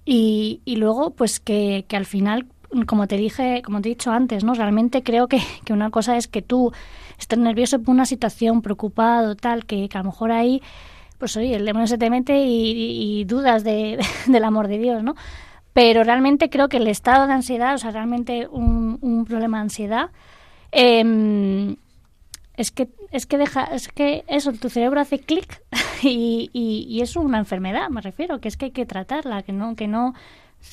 [0.04, 2.46] y, y luego, pues que, que al final,
[2.86, 4.54] como te dije, como te he dicho antes, ¿no?
[4.54, 6.72] Realmente creo que, que una cosa es que tú
[7.18, 10.62] estés nervioso por una situación, preocupado, tal, que, a lo mejor ahí,
[11.18, 15.14] pues oye, el demonio se te mete y, dudas de, del amor de Dios, ¿no?
[15.74, 19.62] Pero realmente creo que el estado de ansiedad, o sea, realmente un, un problema de
[19.62, 20.10] ansiedad,
[20.72, 21.76] eh,
[22.56, 25.62] es que es que deja es que eso tu cerebro hace clic
[26.02, 29.74] y, y, es una enfermedad me refiero que es que hay que tratarla que no
[29.76, 30.14] que no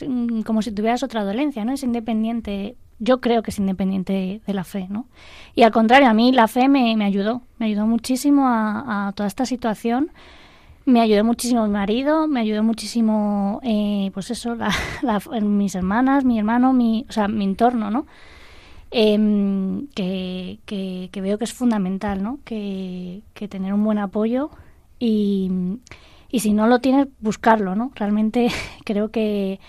[0.07, 4.53] mm, como si tuvieras otra dolencia no es independiente yo creo que es independiente de
[4.53, 5.07] la fe no
[5.55, 9.27] y al contrario a mí la fe me, me ayudó me ayudó muchísimo a, toda
[9.27, 10.11] esta situación
[10.85, 14.55] me ayudó muchísimo mi marido me ayudó muchísimo eh, pues eso
[15.41, 18.05] mis hermanas mi hermano mi o sea mi entorno no
[18.93, 22.39] Em, que, que, veo que es fundamental, ¿no?
[22.43, 24.51] Que, tener un buen apoyo
[24.99, 25.49] y,
[26.29, 27.91] y, si no lo tienes, buscarlo, ¿no?
[27.95, 28.49] Realmente
[28.85, 29.61] creo que,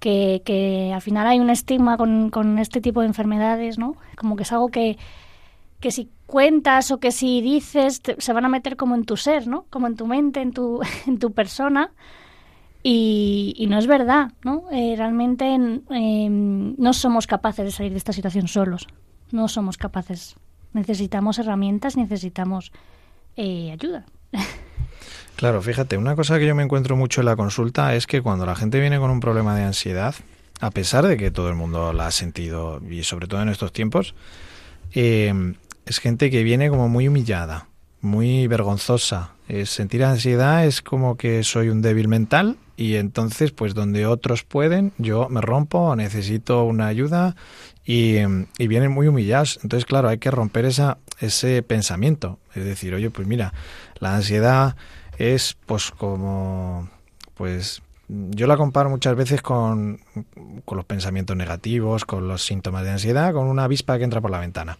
[0.00, 3.96] que, al final hay un estigma con, con, este tipo de enfermedades, ¿no?
[4.16, 4.96] Como que es algo que,
[5.80, 9.46] que si cuentas o que si dices se van a meter como en tu ser,
[9.46, 9.66] ¿no?
[9.70, 11.90] Como en tu mente, en tu, en tu persona
[12.82, 14.64] y, no es verdad, ¿no?
[14.72, 18.86] Eh, realmente em, no somos capaces de salir de esta situación solos.
[19.32, 20.36] No somos capaces.
[20.72, 22.72] Necesitamos herramientas, necesitamos
[23.36, 24.06] eh, ayuda.
[25.36, 28.44] Claro, fíjate, una cosa que yo me encuentro mucho en la consulta es que cuando
[28.44, 30.14] la gente viene con un problema de ansiedad,
[30.60, 33.72] a pesar de que todo el mundo la ha sentido, y sobre todo en estos
[33.72, 34.14] tiempos,
[34.92, 35.54] em,
[35.90, 37.66] es gente que viene como muy humillada,
[38.00, 39.32] muy vergonzosa.
[39.64, 44.92] sentir ansiedad es como que soy un débil mental y entonces pues donde otros pueden
[44.98, 47.34] yo me rompo necesito una ayuda
[47.84, 48.18] y,
[48.56, 49.58] y, vienen muy humillados.
[49.64, 52.38] Entonces claro hay que romper esa ese pensamiento.
[52.54, 53.52] Es decir oye pues mira
[53.98, 54.76] la ansiedad
[55.18, 56.88] es pues como
[57.34, 59.98] pues yo la comparo muchas veces con,
[60.64, 64.30] con los pensamientos negativos con los síntomas de ansiedad con una avispa que entra por
[64.30, 64.78] la ventana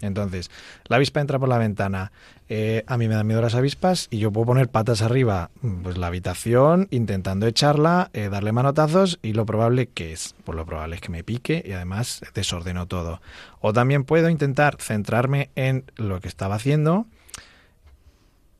[0.00, 0.50] entonces,
[0.86, 2.12] la avispa entra por la ventana.
[2.48, 5.50] Eh, a mí me dan miedo las avispas y yo puedo poner patas arriba,
[5.82, 10.64] pues la habitación, intentando echarla, eh, darle manotazos y lo probable que es, pues lo
[10.64, 13.20] probable es que me pique y además desordeno todo.
[13.60, 17.06] O también puedo intentar centrarme en lo que estaba haciendo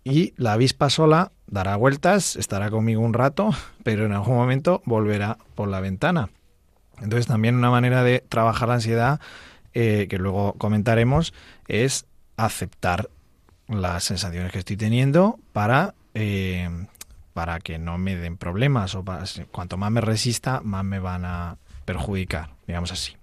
[0.02, 3.50] y la avispa sola dará vueltas, estará conmigo un rato,
[3.84, 6.30] pero en algún momento volverá por la ventana.
[7.00, 9.20] Entonces también una manera de trabajar la ansiedad
[9.78, 11.34] eh, que luego comentaremos,
[11.68, 12.06] es
[12.38, 13.10] aceptar
[13.68, 16.70] las sensaciones que estoy teniendo para, eh,
[17.34, 19.04] para que no me den problemas o
[19.50, 23.18] cuanto más me resista, más me van a perjudicar, digamos así.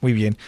[0.00, 0.38] Muy bien.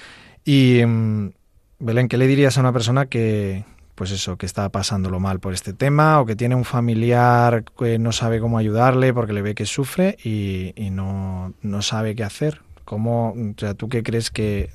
[0.43, 1.33] Y mm,
[1.81, 5.53] Belén, ¿qué le dirías a una persona que, pues eso, que está pasándolo mal por
[5.53, 9.55] este tema o que tiene un familiar que no sabe cómo ayudarle porque le ve
[9.55, 12.63] que sufre y, y no, no sabe qué hacer?
[12.87, 14.71] ¿Cómo, o sea, ¿Tú qué crees que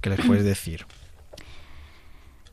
[0.00, 0.86] ¿Qué les puedes decir?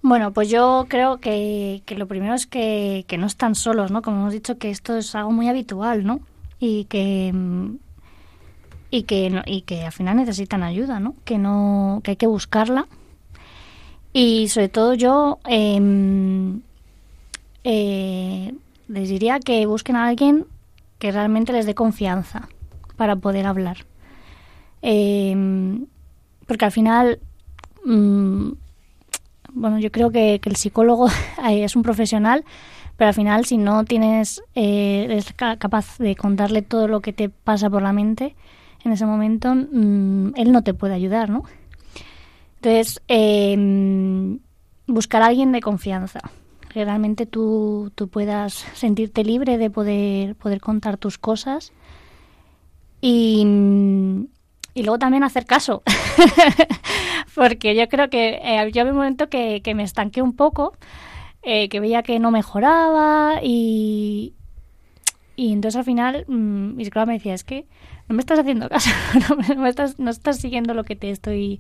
[0.01, 4.01] Bueno, pues yo creo que, lo primero es que, no están solos, ¿no?
[4.01, 6.19] Como hemos dicho, que esto es algo muy habitual, ¿no?
[6.59, 7.33] Y que
[8.91, 11.15] y que y que al final necesitan ayuda, ¿no?
[11.25, 12.87] Que no que hay que buscarla
[14.13, 16.61] y sobre todo yo em,
[17.65, 18.53] eh,
[18.87, 20.45] les diría que busquen a alguien
[20.99, 22.47] que realmente les dé confianza
[22.95, 23.85] para poder hablar,
[24.81, 25.87] em,
[26.47, 27.19] porque al final
[27.85, 28.53] Mm,
[29.53, 31.07] bueno, yo creo que, el psicólogo
[31.49, 32.43] es un profesional,
[32.97, 37.29] pero al final si no tienes, eh, eres capaz de contarle todo lo que te
[37.29, 38.35] pasa por la mente
[38.83, 41.43] en ese momento, mm, él no te puede ayudar, ¿no?
[42.57, 44.39] Entonces, em,
[44.87, 46.19] buscar a alguien de confianza,
[46.69, 51.71] que realmente tú, tú puedas sentirte libre de poder, poder contar tus cosas
[53.01, 54.27] y,
[54.75, 55.81] y luego también hacer caso.
[57.35, 60.77] Porque yo creo que eh, yo había un momento que, que me estanqué un poco,
[61.41, 64.33] eh, que veía que no mejoraba y,
[65.35, 67.65] y entonces al final mm, mi psicóloga me decía, es que
[68.07, 68.91] no me estás haciendo caso,
[69.29, 71.59] no, me estás, no estás siguiendo lo que te estoy...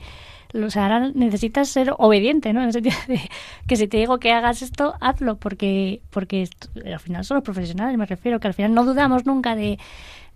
[0.53, 2.61] O sea, ahora necesitas ser obediente, ¿no?
[2.61, 3.19] En el sentido de
[3.67, 6.47] que si te digo que hagas esto, hazlo, porque, porque
[6.85, 9.77] al final son los profesionales, me refiero, que al final no dudamos nunca de,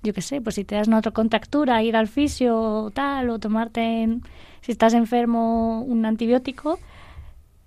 [0.04, 3.30] yo qué sé, pues si te das una otra contractura, ir al fisio o tal,
[3.30, 4.20] o tomarte,
[4.62, 6.80] si estás enfermo, un antibiótico,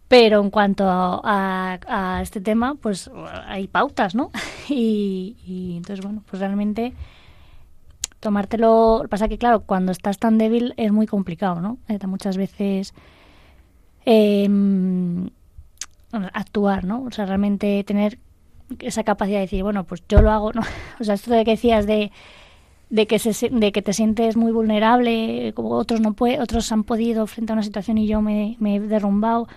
[0.08, 3.10] pero en cuanto a, a, este tema, pues
[3.46, 4.30] hay pautas, ¿no?
[4.68, 6.94] Y, y, entonces, bueno, pues realmente
[8.20, 9.00] tomártelo...
[9.02, 11.78] Lo pasa que, claro, cuando estás tan débil es muy complicado, ¿no?
[11.88, 12.94] Eh, muchas veces
[14.06, 14.48] eh,
[16.32, 17.02] actuar, ¿no?
[17.04, 18.18] O sea, realmente tener
[18.80, 20.62] esa capacidad de decir, bueno, pues yo lo hago, ¿no?
[21.00, 22.10] O sea, esto de que decías de
[22.92, 26.84] de que se, de que te sientes muy vulnerable, como otros no puede, otros han
[26.84, 29.48] podido frente a una situación y yo me, he derrumbado.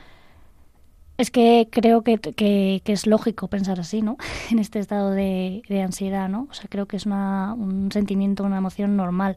[1.18, 4.18] Es que creo que, que, es lógico pensar así, ¿no?
[4.52, 6.48] En este estado de, ansiedad, ¿no?
[6.50, 9.36] O sea, creo que es una, un sentimiento, una emoción normal.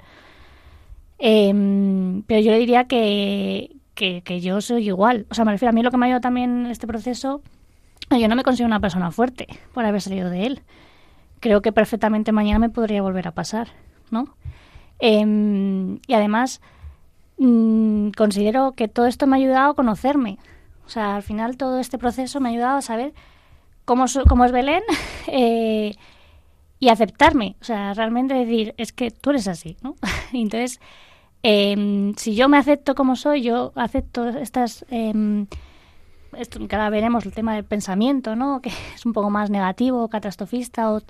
[1.18, 5.26] Eh, pero yo diría que, que, que, yo soy igual.
[5.28, 7.42] O sea, me refiero a mí lo que me ha ayudado también en este proceso.
[8.10, 10.62] Yo no me considero una persona fuerte por haber salido de él.
[11.40, 13.68] Creo que perfectamente mañana me podría volver a pasar,
[14.10, 14.34] ¿no?
[14.98, 16.60] Eh, y además,
[17.36, 20.38] mmm, considero que todo esto me ha ayudado a conocerme.
[20.86, 23.12] O sea, al final todo este proceso me ha ayudado a saber
[23.84, 24.82] cómo, cómo es Belén
[25.26, 25.94] eh,
[26.80, 27.56] y aceptarme.
[27.60, 29.96] O sea, realmente decir, es que tú eres así, ¿no?
[30.32, 30.80] Entonces,
[31.42, 34.86] eh, si yo me acepto como soy, yo acepto estas...
[36.36, 38.60] Esto, que ahora veremos el tema del pensamiento, ¿no?
[38.60, 40.92] Que es un poco más negativo, catastrofista.
[40.92, 41.02] O...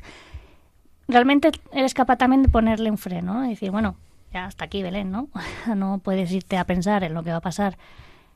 [1.09, 3.48] Realmente eres capaz también de ponerle un freno, ¿no?
[3.48, 3.96] Decir, bueno,
[4.33, 5.28] ya hasta aquí, Belén, ¿no?
[5.74, 7.78] no puedes irte a pensar en lo que va a pasar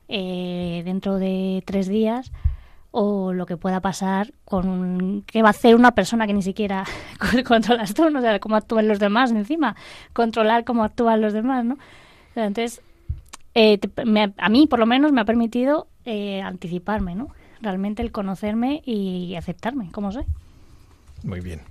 [0.07, 2.31] eh, dentro de tres días
[2.95, 6.85] o lo que pueda pasar con qué va a hacer una persona que ni siquiera
[7.47, 8.21] controlas tú, ¿no?
[8.21, 9.75] sea, cómo actúan los demás encima,
[10.13, 11.79] controlar cómo actúan los demás, ¿no?
[12.35, 12.81] Entonces,
[13.55, 17.29] eh, te, me, a mí por lo menos me ha permitido eh, anticiparme, ¿no?
[17.61, 20.25] Realmente el conocerme y aceptarme como soy.
[21.23, 21.61] Muy bien.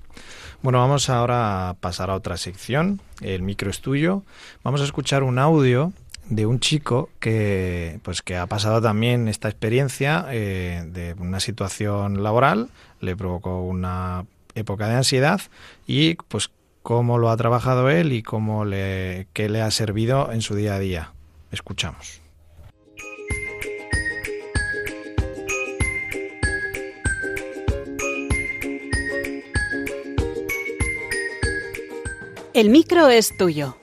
[0.62, 3.00] Bueno, vamos ahora a pasar a otra sección.
[3.20, 4.22] El micro es tuyo.
[4.62, 5.92] Vamos a escuchar un audio
[6.28, 12.22] de un chico que pues que ha pasado también esta experiencia eh, de una situación
[12.22, 15.40] laboral le provocó una época de ansiedad
[15.86, 16.50] y pues
[16.82, 20.76] cómo lo ha trabajado él y cómo le qué le ha servido en su día
[20.76, 21.11] a día
[21.52, 22.22] escuchamos
[32.54, 33.74] El micro es tuyo.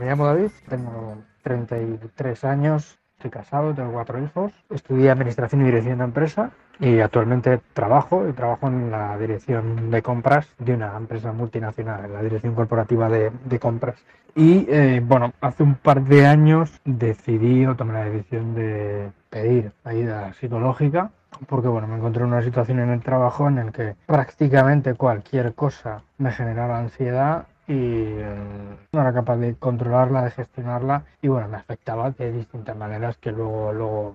[0.00, 5.98] Me llamo David, tengo 33 años, estoy casado, tengo cuatro hijos, estudié Administración y Dirección
[5.98, 11.32] de Empresa y actualmente trabajo y trabajo en la dirección de compras de una empresa
[11.32, 13.96] multinacional, en la dirección corporativa de, de compras.
[14.36, 19.72] Y eh, bueno, hace un par de años decidí o tomé la decisión de pedir
[19.82, 21.10] ayuda psicológica
[21.48, 25.54] porque bueno, me encontré en una situación en el trabajo en la que prácticamente cualquier
[25.54, 31.48] cosa me generaba ansiedad y eh, no era capaz de controlarla, de gestionarla y bueno,
[31.48, 34.14] me afectaba de distintas maneras que luego, luego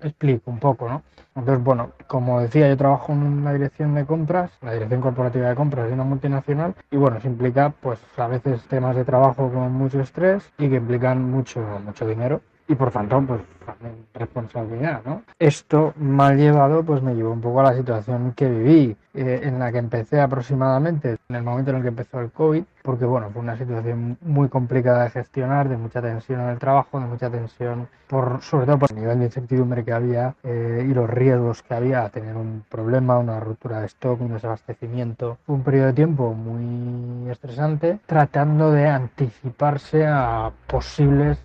[0.00, 1.02] explico un poco, ¿no?
[1.34, 5.54] Entonces, bueno, como decía, yo trabajo en la dirección de compras, la dirección corporativa de
[5.54, 9.72] compras de una multinacional y bueno, eso implica pues a veces temas de trabajo con
[9.72, 15.22] mucho estrés y que implican mucho, mucho dinero y por tanto pues también responsabilidad no
[15.38, 19.58] esto mal llevado pues me llevó un poco a la situación que viví eh, en
[19.58, 23.30] la que empecé aproximadamente en el momento en el que empezó el covid porque bueno
[23.30, 27.30] fue una situación muy complicada de gestionar de mucha tensión en el trabajo de mucha
[27.30, 31.62] tensión por sobre todo por el nivel de incertidumbre que había eh, y los riesgos
[31.62, 35.38] que había a tener un problema una ruptura de stock un desabastecimiento.
[35.46, 41.38] Fue un periodo de tiempo muy estresante tratando de anticiparse a posibles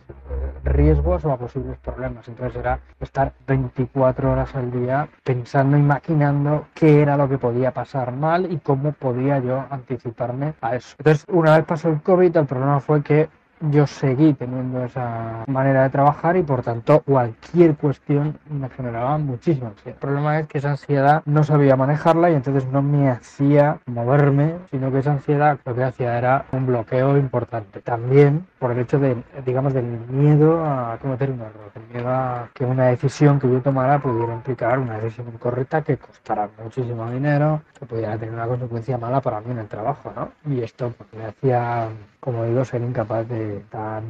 [0.63, 2.28] riesgos o a posibles problemas.
[2.28, 7.71] Entonces era estar 24 horas al día pensando y maquinando qué era lo que podía
[7.71, 10.95] pasar mal y cómo podía yo anticiparme a eso.
[10.99, 15.83] Entonces, una vez pasó el COVID, el problema fue que yo seguí teniendo esa manera
[15.83, 19.95] de trabajar y por tanto cualquier cuestión me generaba muchísima ansiedad.
[19.95, 24.55] El problema es que esa ansiedad no sabía manejarla y entonces no me hacía moverme,
[24.71, 27.81] sino que esa ansiedad lo que hacía era un bloqueo importante.
[27.81, 32.49] También por el hecho de, digamos, del miedo a cometer un error, el miedo a
[32.53, 37.61] que una decisión que yo tomara pudiera implicar una decisión incorrecta que costara muchísimo dinero,
[37.79, 40.29] que pudiera tener una consecuencia mala para mí en el trabajo, ¿no?
[40.51, 41.89] Y esto pues, me hacía
[42.27, 43.46] como digo, ser incapaz de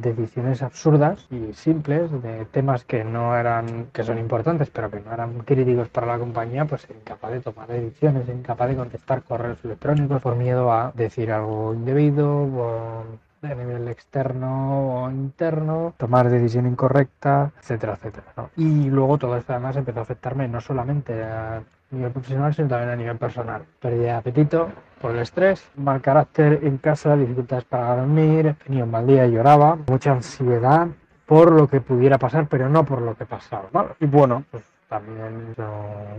[0.00, 5.12] decisiones absurdas y simples de temas que no eran, que son importantes, pero que no
[5.12, 10.22] eran críticos para la compañía, pues incapaz de tomar decisiones, incapaz de contestar correos electrónicos
[10.22, 13.04] por miedo a decir algo indebido o
[13.42, 18.26] a nivel externo o interno, tomar decisión incorrecta, etcétera, etcétera.
[18.36, 18.50] ¿no?
[18.56, 22.90] Y luego todo esto además empezó a afectarme no solamente a nivel profesional, sino también
[22.90, 23.62] a nivel personal.
[23.80, 24.68] Pérdida de apetito
[25.00, 29.32] por el estrés, mal carácter en casa, dificultades para dormir, tenía un mal día y
[29.32, 30.88] lloraba, mucha ansiedad
[31.26, 33.68] por lo que pudiera pasar, pero no por lo que pasaba.
[34.00, 35.54] Y bueno, pues también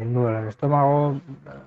[0.01, 1.20] un nudo en el estómago,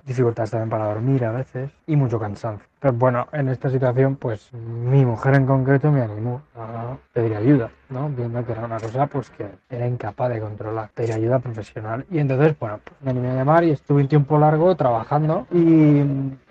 [0.05, 2.65] dificultades también para dormir a veces y mucho cansancio.
[2.79, 7.69] Pero bueno, en esta situación, pues mi mujer en concreto me animó a pedir ayuda,
[7.89, 8.09] ¿no?
[8.09, 12.05] Viendo que era una cosa pues que era incapaz de controlar, pedir ayuda profesional.
[12.09, 16.03] Y entonces, bueno, pues me animé a llamar y estuve un tiempo largo trabajando y,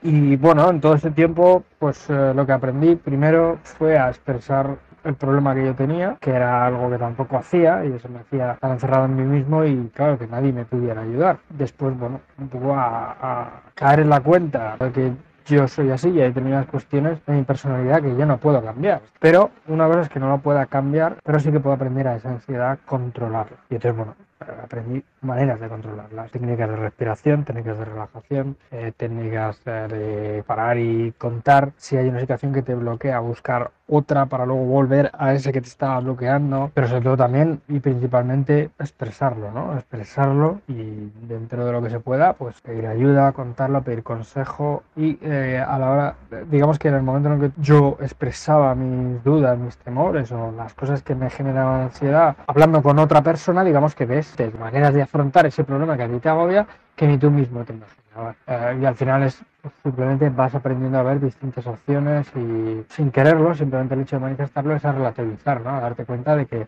[0.02, 4.76] y bueno, en todo ese tiempo, pues eh, lo que aprendí primero fue a expresar
[5.04, 8.52] el problema que yo tenía, que era algo que tampoco hacía y eso me hacía
[8.52, 11.38] estar encerrado en mí mismo y claro que nadie me pudiera ayudar.
[11.50, 15.12] Después, bueno, un poco a, caer en la cuenta de que
[15.46, 19.02] yo soy así y hay determinadas cuestiones de mi personalidad que yo no puedo cambiar.
[19.18, 22.16] Pero una cosa es que no lo pueda cambiar, pero sí que puedo aprender a
[22.16, 23.56] esa ansiedad controlarla.
[23.70, 24.14] Y entonces, bueno,
[24.62, 30.78] aprendí maneras de controlarlas, técnicas de respiración, técnicas de relajación, eh, técnicas eh, de parar
[30.78, 35.34] y contar si hay una situación que te bloquea, buscar otra para luego volver a
[35.34, 39.74] ese que te estaba bloqueando, pero sobre todo también y principalmente expresarlo, ¿no?
[39.74, 45.18] Expresarlo y dentro de lo que se pueda, pues pedir ayuda, contarlo, pedir consejo y
[45.22, 46.14] eh, a la hora,
[46.50, 50.52] digamos que en el momento en el que yo expresaba mis dudas, mis temores o
[50.52, 55.02] las cosas que me generaban ansiedad, hablando con otra persona, digamos que ves maneras de
[55.02, 56.66] afrontar ese problema que a ti te agobia
[56.96, 58.36] que ni tú mismo te imaginabas.
[58.46, 59.42] Eh, y al final es
[59.82, 64.74] simplemente vas aprendiendo a ver distintas opciones y sin quererlo, simplemente el hecho de manifestarlo
[64.74, 65.70] es a relativizar, ¿no?
[65.70, 66.60] a darte cuenta de que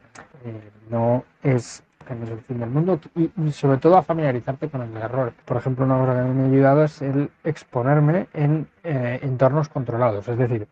[0.44, 4.68] eh, no es que no es el fin del mundo y, sobre todo a familiarizarte
[4.68, 5.32] con el error.
[5.44, 9.18] Por ejemplo, una cosa que a mí me ha ayudado es el exponerme en eh,
[9.22, 10.28] entornos controlados.
[10.28, 10.68] Es decir,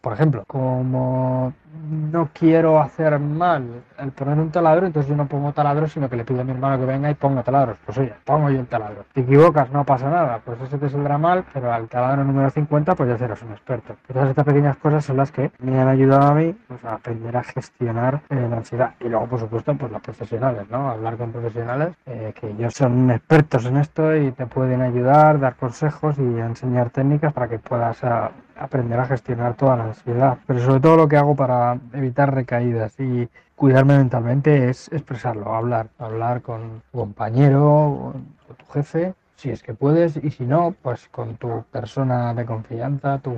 [0.00, 1.54] por ejemplo, como
[1.90, 6.16] no quiero hacer mal el poner un taladro, entonces yo no pongo taladro, sino que
[6.16, 7.78] le pido a mi hermano que venga y ponga taladros.
[7.84, 9.04] Pues oye, pongo yo el taladro.
[9.12, 12.94] Te equivocas, no pasa nada, pues eso te saldrá mal, pero al taladro número 50
[12.94, 13.96] pues ya serás un experto.
[14.12, 17.36] Todas estas pequeñas cosas son las que me han ayudado a mí pues, a aprender
[17.36, 18.94] a gestionar eh, la ansiedad.
[19.00, 20.90] Y luego, por supuesto, pues los profesionales, ¿no?
[20.90, 25.56] Hablar con profesionales eh, que ellos son expertos en esto y te pueden ayudar, dar
[25.56, 30.38] consejos y enseñar técnicas para que puedas ah, aprender a gestionar toda la ansiedad.
[30.46, 35.88] Pero sobre todo lo que hago para evitar recaídas y cuidarme mentalmente es expresarlo, hablar,
[35.98, 38.14] hablar con tu compañero,
[38.46, 42.44] con tu jefe, si es que puedes, y si no, pues con tu persona de
[42.44, 43.34] confianza, tu,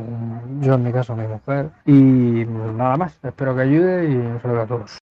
[0.61, 3.19] yo en mi caso mi mujer, y nada más.
[3.23, 5.04] Espero que ayude y un saludo a todos.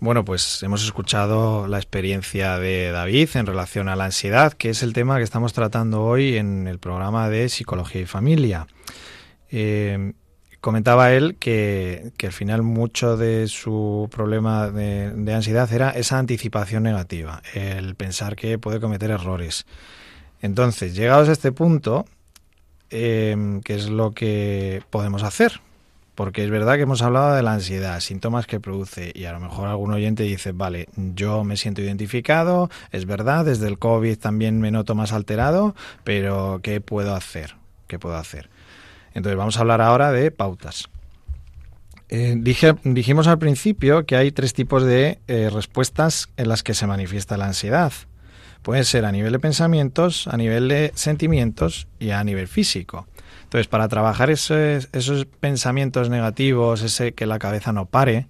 [0.00, 4.84] Bueno, pues hemos escuchado la experiencia de David en relación a la ansiedad, que es
[4.84, 8.68] el tema que estamos tratando hoy en el programa de Psicología y Familia.
[9.50, 10.12] Eh,
[10.60, 17.42] comentaba él que, al final mucho de su problema de, ansiedad era esa anticipación negativa,
[17.52, 19.66] el pensar que puede cometer errores.
[20.40, 22.04] Entonces, llegados a este punto,
[22.90, 25.60] eh, ¿qué es lo que podemos hacer?
[26.18, 29.38] Porque es verdad que hemos hablado de la ansiedad, síntomas que produce, y a lo
[29.38, 34.60] mejor algún oyente dice, vale, yo me siento identificado, es verdad, desde el COVID también
[34.60, 37.54] me noto más alterado, pero ¿qué puedo hacer?
[37.86, 38.50] ¿Qué puedo hacer?
[39.14, 40.88] Entonces vamos a hablar ahora de pautas.
[42.08, 42.34] Eh,
[42.82, 47.36] dijimos al principio que hay tres tipos de eh, respuestas en las que se manifiesta
[47.36, 47.92] la ansiedad.
[48.62, 53.06] Pueden ser a nivel de pensamientos, a nivel de sentimientos y a nivel físico.
[53.48, 54.86] Entonces, para trabajar esos,
[55.40, 58.26] pensamientos negativos, ese que la cabeza no pare,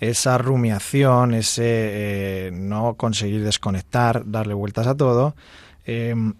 [0.00, 5.36] esa rumiación, ese eh, no conseguir desconectar, darle vueltas a todo,
[5.84, 6.32] em,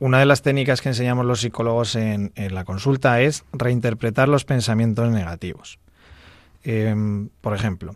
[0.00, 5.08] una de las técnicas que enseñamos los psicólogos en, la consulta es reinterpretar los pensamientos
[5.10, 5.78] negativos.
[6.64, 7.94] Em, por ejemplo,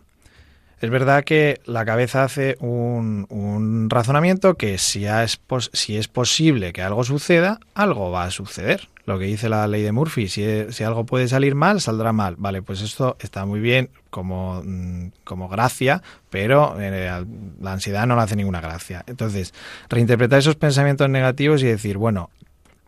[0.79, 7.59] es verdad que la cabeza hace un, razonamiento que si es posible que algo suceda,
[7.73, 11.29] algo va a suceder lo que dice la ley de Murphy, si, si algo puede
[11.29, 12.35] salir mal, saldrá mal.
[12.37, 17.25] Vale, pues esto está muy bien como, mm, como gracia, pero eh,
[17.61, 19.05] la ansiedad no le hace ninguna gracia.
[19.07, 19.53] Entonces,
[19.87, 22.31] reinterpretar esos pensamientos negativos y decir, bueno,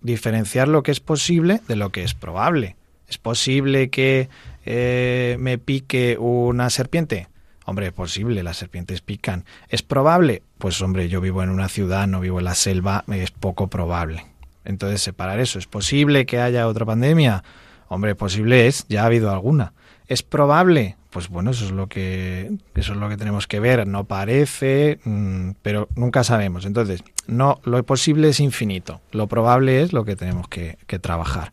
[0.02, 2.76] diferenciar lo que es posible de lo que es probable.
[3.08, 4.28] ¿Es posible que
[4.66, 7.30] eh, me pique una serpiente?
[7.64, 9.46] Hombre, es posible, las serpientes pican.
[9.70, 10.44] ¿Es probable?
[10.58, 14.26] Pues hombre, yo vivo en una ciudad, no vivo en la selva, es poco probable.
[14.66, 15.60] Entonces, separar eso.
[15.60, 17.44] ¿Es posible que haya otra pandemia?
[17.88, 19.74] Hombre, posible es, ya ha habido alguna.
[20.08, 20.96] ¿Es probable?
[21.10, 23.88] Pues bueno, eso es lo que eso es lo que tenemos que ver.
[23.88, 26.66] No parece, mm, pero nunca sabemos.
[26.66, 29.02] Entonces, no, lo posible es infinito.
[29.12, 31.52] Lo probable es lo que tenemos que, que trabajar.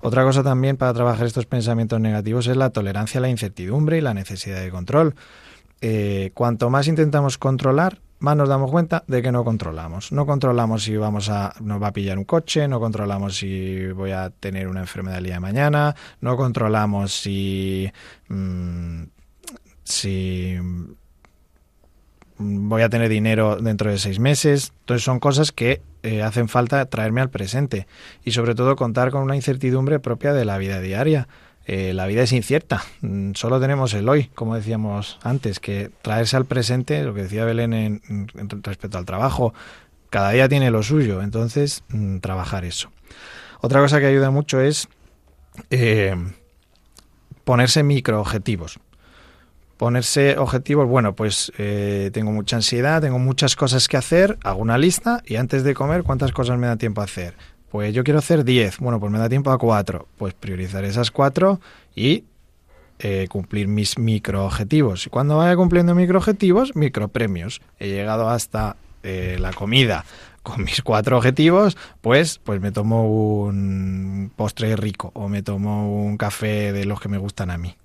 [0.00, 4.02] Otra cosa también para trabajar estos pensamientos negativos es la tolerancia a la incertidumbre y
[4.02, 5.14] la necesidad de control.
[5.80, 10.12] Eh, cuanto más intentamos controlar, más nos damos cuenta de que no controlamos.
[10.12, 14.10] No controlamos si vamos a, nos va a pillar un coche, no controlamos si voy
[14.10, 17.90] a tener una enfermedad el día de mañana, no controlamos si,
[18.28, 19.02] mm,
[19.84, 20.58] si
[22.38, 24.72] voy a tener dinero dentro de seis meses.
[24.80, 27.86] Entonces son cosas que eh, hacen falta traerme al presente
[28.24, 31.28] y sobre todo contar con una incertidumbre propia de la vida diaria.
[31.70, 36.34] Eh, la vida es incierta, mm, solo tenemos el hoy, como decíamos antes, que traerse
[36.38, 38.00] al presente, lo que decía Belén en,
[38.62, 39.52] respecto al trabajo,
[40.08, 42.90] cada día tiene lo suyo, entonces mm, trabajar eso.
[43.60, 44.88] Otra cosa que ayuda mucho es
[45.68, 46.16] eh,
[47.44, 48.80] ponerse micro objetivos.
[49.76, 54.78] Ponerse objetivos, bueno, pues eh, tengo mucha ansiedad, tengo muchas cosas que hacer, hago una
[54.78, 57.34] lista y antes de comer, ¿cuántas cosas me da tiempo a hacer?
[57.70, 58.78] Pues yo quiero hacer 10.
[58.78, 60.06] Bueno, pues me da tiempo a 4.
[60.16, 61.60] Pues priorizar esas 4
[61.94, 62.24] y
[62.98, 65.06] eh, cumplir mis micro objetivos.
[65.06, 67.60] Y cuando vaya cumpliendo micro objetivos, micro premios.
[67.78, 70.04] He llegado hasta eh, la comida
[70.42, 76.16] con mis cuatro objetivos, pues, pues me tomo un postre rico o me tomo un
[76.16, 77.76] café de los que me gustan a mí.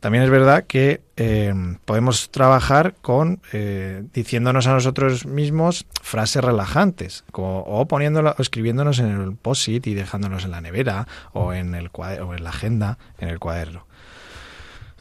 [0.00, 1.52] También es verdad que eh,
[1.84, 9.06] podemos trabajar con eh, diciéndonos a nosotros mismos frases relajantes o poniéndolo, o escribiéndonos en
[9.06, 13.28] el post-it y dejándonos en la nevera o en, el o en la agenda, en
[13.28, 13.86] el cuaderno.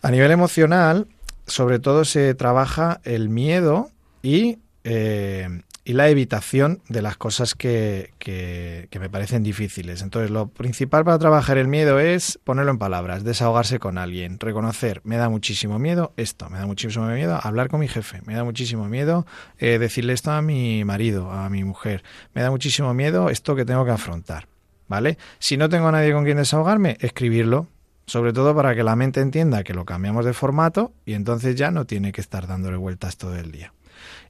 [0.02, 1.08] A nivel emocional,
[1.48, 3.90] sobre todo se trabaja el miedo
[4.22, 10.02] y eh, y la evitación de las cosas que, que, me parecen difíciles.
[10.02, 15.02] Entonces, lo principal para trabajar el miedo es ponerlo en palabras, desahogarse con alguien, reconocer,
[15.04, 18.44] me da muchísimo miedo esto, me da muchísimo miedo hablar con mi jefe, me da
[18.44, 19.28] muchísimo miedo
[19.60, 23.64] eh, decirle esto a mi marido, a mi mujer, me da muchísimo miedo esto que
[23.64, 24.48] tengo que afrontar.
[24.88, 25.18] ¿Vale?
[25.40, 27.68] Si no tengo a nadie con quien desahogarme, escribirlo,
[28.06, 31.72] sobre todo para que la mente entienda que lo cambiamos de formato y entonces ya
[31.72, 33.74] no tiene que estar dándole vueltas todo el día.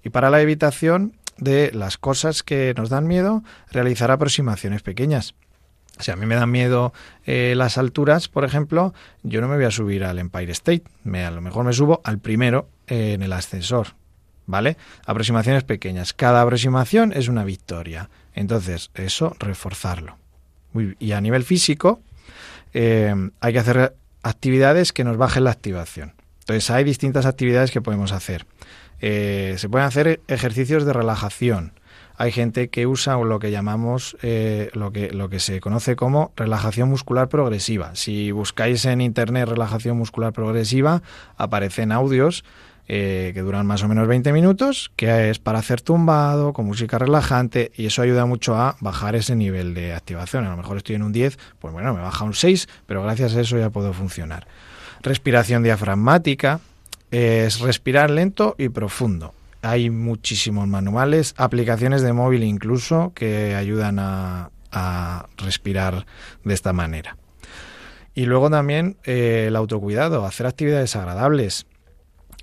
[0.04, 5.36] Y para la evitación, de las cosas que nos dan miedo, realizar aproximaciones pequeñas.
[6.00, 6.94] Si a mí me dan miedo
[7.26, 10.84] eh, las alturas, por ejemplo, yo no me voy a subir al Empire State.
[11.04, 13.96] Me, a lo mejor me subo al primero eh, en el ascensor.
[14.48, 14.78] ¿Vale?
[15.08, 16.14] Aproximaciones pequeñas.
[16.14, 18.10] Cada aproximación es una victoria.
[18.36, 20.18] Entonces, eso, reforzarlo.
[21.00, 22.02] y a nivel físico,
[22.74, 26.14] eh, hay que hacer actividades que nos bajen la activación.
[26.42, 28.46] Entonces, hay distintas actividades que podemos hacer.
[29.08, 31.74] Eh, se pueden hacer ejercicios de relajación.
[32.18, 36.32] Hay gente que usa lo que llamamos, eh, lo, que, lo que se conoce como
[36.36, 37.94] relajación muscular progresiva.
[37.94, 41.04] Si buscáis en internet relajación muscular progresiva,
[41.38, 42.44] aparecen audios
[42.88, 46.98] eh, que duran más o menos 20 minutos, que es para hacer tumbado, con música
[46.98, 50.46] relajante, y eso ayuda mucho a bajar ese nivel de activación.
[50.46, 53.36] A lo mejor estoy en un 10, pues bueno, me baja un 6, pero gracias
[53.36, 54.48] a eso ya puedo funcionar.
[55.04, 56.60] Respiración diafragmática,
[57.12, 59.34] es respirar lento y profundo.
[59.62, 64.52] Hay muchísimos manuales, aplicaciones de móvil incluso que ayudan a,
[65.38, 66.06] respirar
[66.44, 67.16] de esta manera.
[68.14, 71.66] Y luego también eh, el autocuidado, hacer actividades agradables.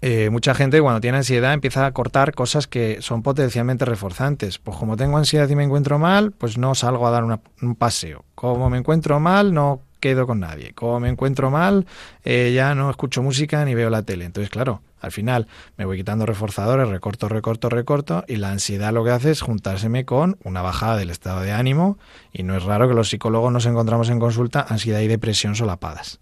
[0.00, 4.58] Eh, mucha gente cuando tiene ansiedad empieza a cortar cosas que son potencialmente reforzantes.
[4.58, 8.24] Pues como tengo ansiedad y me encuentro mal, pues no salgo a dar un paseo.
[8.34, 10.72] Como me encuentro mal, no quedo con nadie.
[10.74, 11.86] Como me encuentro mal,
[12.24, 14.24] eh, ya no escucho música ni veo la tele.
[14.24, 15.46] Entonces, claro, al final
[15.76, 20.04] me voy quitando reforzadores, recorto, recorto, recorto, y la ansiedad lo que hace es juntárseme
[20.04, 21.98] con una bajada del estado de ánimo,
[22.32, 26.18] y no es raro que los psicólogos nos encontramos en consulta ansiedad y depresión solapadas.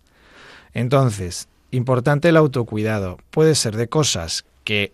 [0.75, 3.17] Entonces, importante el autocuidado.
[3.31, 4.93] Puede ser de cosas que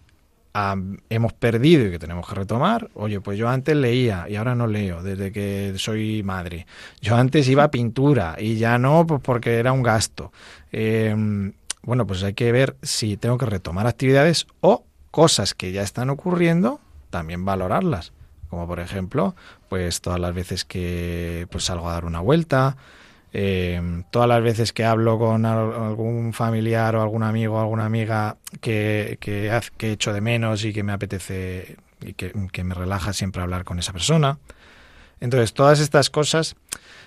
[1.11, 2.89] hemos perdido y que tenemos que retomar.
[2.95, 6.67] Oye, pues yo antes leía y ahora no leo desde que soy madre.
[7.01, 10.33] Yo antes iba a pintura y ya no, pues porque era un gasto.
[10.73, 11.53] Em,
[11.83, 16.11] bueno, pues hay que ver si tengo que retomar actividades o cosas que ya están
[16.11, 16.81] ocurriendo,
[17.11, 18.13] también valorarlas.
[18.49, 19.35] como por ejemplo,
[19.69, 22.77] pues todas las veces que pues salgo a dar una vuelta,
[23.39, 28.39] eh, todas las veces que hablo con algún familiar o algún amigo o alguna amiga
[28.62, 33.43] que, que, que echo de menos y que me apetece y que, me relaja siempre
[33.43, 34.39] hablar con esa persona.
[35.20, 36.57] Entonces, todas estas cosas,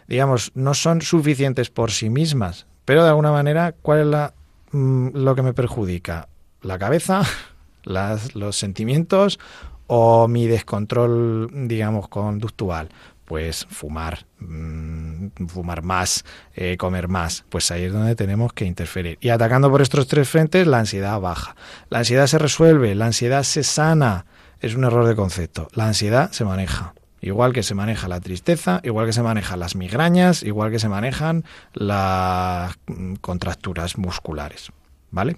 [0.07, 4.33] digamos, no son suficientes por sí mismas, pero de alguna manera, ¿cuál es la,
[4.71, 6.29] mm, lo que me perjudica?
[6.61, 7.23] ¿La cabeza?
[7.83, 9.39] Las, ¿Los sentimientos?
[9.87, 12.89] ¿O mi descontrol, digamos, conductual?
[13.29, 16.25] Pues fumar, mmm, fumar más,
[16.55, 19.19] eh, comer más, pues ahí es donde tenemos que interferir.
[19.21, 21.55] Y atacando por estos tres frentes, la ansiedad baja.
[21.91, 24.25] La ansiedad se resuelve, la ansiedad se sana.
[24.61, 25.67] Es un error de concepto.
[25.75, 26.95] La ansiedad se maneja.
[27.21, 30.89] Igual que se maneja la tristeza, igual que se manejan las migrañas, igual que se
[30.89, 32.79] manejan las
[33.21, 34.71] contracturas musculares.
[35.11, 35.37] ¿Vale?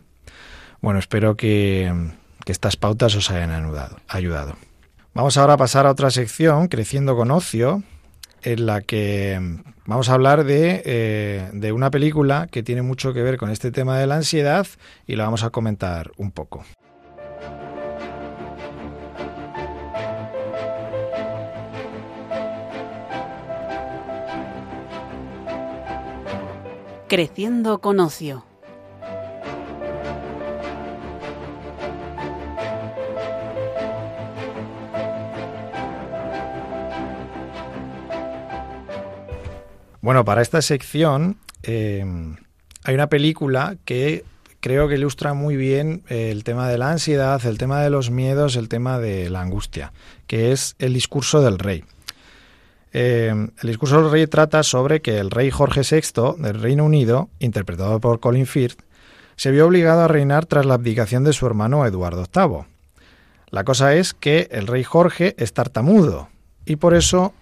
[0.79, 1.93] Bueno, espero que,
[2.45, 3.51] que estas pautas os hayan
[4.07, 4.55] ayudado.
[5.13, 7.83] Vamos ahora a pasar a otra sección, Creciendo con Ocio,
[8.43, 9.37] en la que
[9.85, 13.71] vamos a hablar de, eh, de, una película que tiene mucho que ver con este
[13.71, 14.65] tema de la ansiedad
[15.05, 16.63] y la vamos a comentar un poco.
[27.09, 28.50] Creciendo con Ocio.
[40.01, 42.03] Bueno, para esta sección eh,
[42.83, 44.25] hay una película que
[44.59, 48.55] creo que ilustra muy bien el tema de la ansiedad, el tema de los miedos,
[48.55, 49.93] el tema de la angustia,
[50.25, 51.83] que es el discurso del rey.
[52.93, 53.29] Eh,
[53.61, 57.99] el discurso del rey trata sobre que el rey Jorge VI del Reino Unido, interpretado
[57.99, 58.79] por Colin Firth,
[59.35, 62.65] se vio obligado a reinar tras la abdicación de su hermano Eduardo VIII.
[63.49, 66.29] La cosa es que el rey Jorge es tartamudo
[66.65, 67.33] y por eso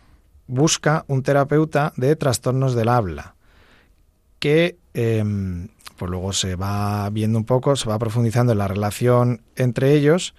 [0.50, 3.36] busca un terapeuta de trastornos del habla,
[4.40, 5.24] que eh,
[5.96, 10.34] pues luego se va viendo un poco, se va profundizando en la relación entre ellos,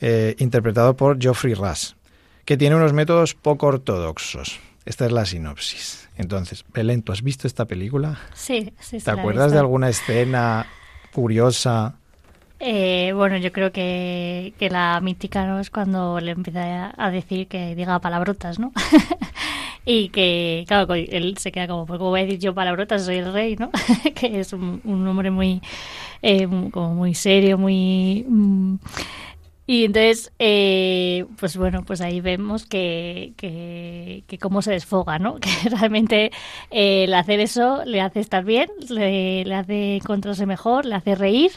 [0.00, 1.92] eh, interpretado por Geoffrey Rush,
[2.46, 4.58] que tiene unos métodos poco ortodoxos.
[4.86, 6.08] Esta es la sinopsis.
[6.16, 8.18] Entonces, Belén, ¿tú has visto esta película?
[8.34, 8.98] Sí, sí.
[8.98, 10.66] sí ¿Te acuerdas de alguna escena
[11.12, 11.96] curiosa?
[12.62, 17.48] Eh, bueno, yo creo que, que, la mítica no es cuando le empieza a decir
[17.48, 18.72] que diga palabrotas, ¿no?
[19.86, 23.16] y que, claro, él se queda como, pues como voy a decir yo palabrotas, soy
[23.16, 23.70] el rey, ¿no?
[24.14, 25.62] que es un, hombre muy,
[26.22, 28.26] eh, como muy serio, muy...
[28.28, 28.76] Mm,
[29.66, 35.36] y entonces, eh, pues bueno, pues ahí vemos que, que, que, cómo se desfoga, ¿no?
[35.40, 36.32] Que realmente
[36.70, 41.14] eh, el hacer eso le hace estar bien, le, le hace encontrarse mejor, le hace
[41.14, 41.52] reír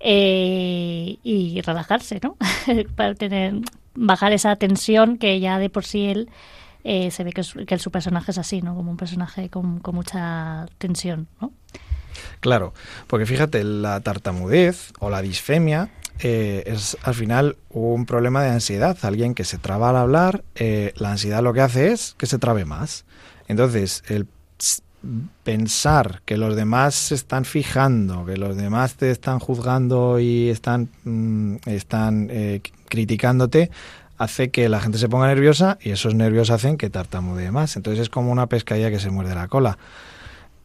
[0.00, 2.36] eh, y relajarse, ¿no?
[2.96, 3.54] Para tener
[3.94, 6.30] bajar esa tensión que ya de por sí él
[6.84, 8.76] eh, se ve que, que, su personaje es así, ¿no?
[8.76, 11.52] Como un personaje con, mucha tensión, ¿no?
[12.40, 12.72] Claro,
[13.08, 15.90] porque fíjate, la tartamudez o la disfemia
[16.20, 18.96] eh, es al final un problema de ansiedad.
[19.02, 22.64] Alguien que se traba al hablar, la ansiedad lo que hace es que se trabe
[22.64, 23.04] más.
[23.48, 24.26] Entonces, el
[25.44, 30.88] pensar que los demás se están fijando, que los demás te están juzgando y están,
[31.04, 33.70] mm, están eh, criticándote,
[34.18, 37.76] hace que la gente se ponga nerviosa y esos nervios hacen que tartamudee más.
[37.76, 39.78] Entonces es como una pescadilla que se muerde la cola.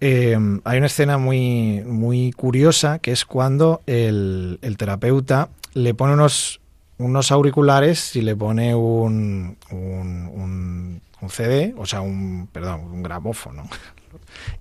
[0.01, 6.13] Eh, hay una escena muy, muy curiosa que es cuando el, el terapeuta le pone
[6.13, 6.59] unos,
[6.97, 13.01] unos auriculares y le pone un, un, un, un CD, o sea, un, perdón, un
[13.01, 13.63] grabófono,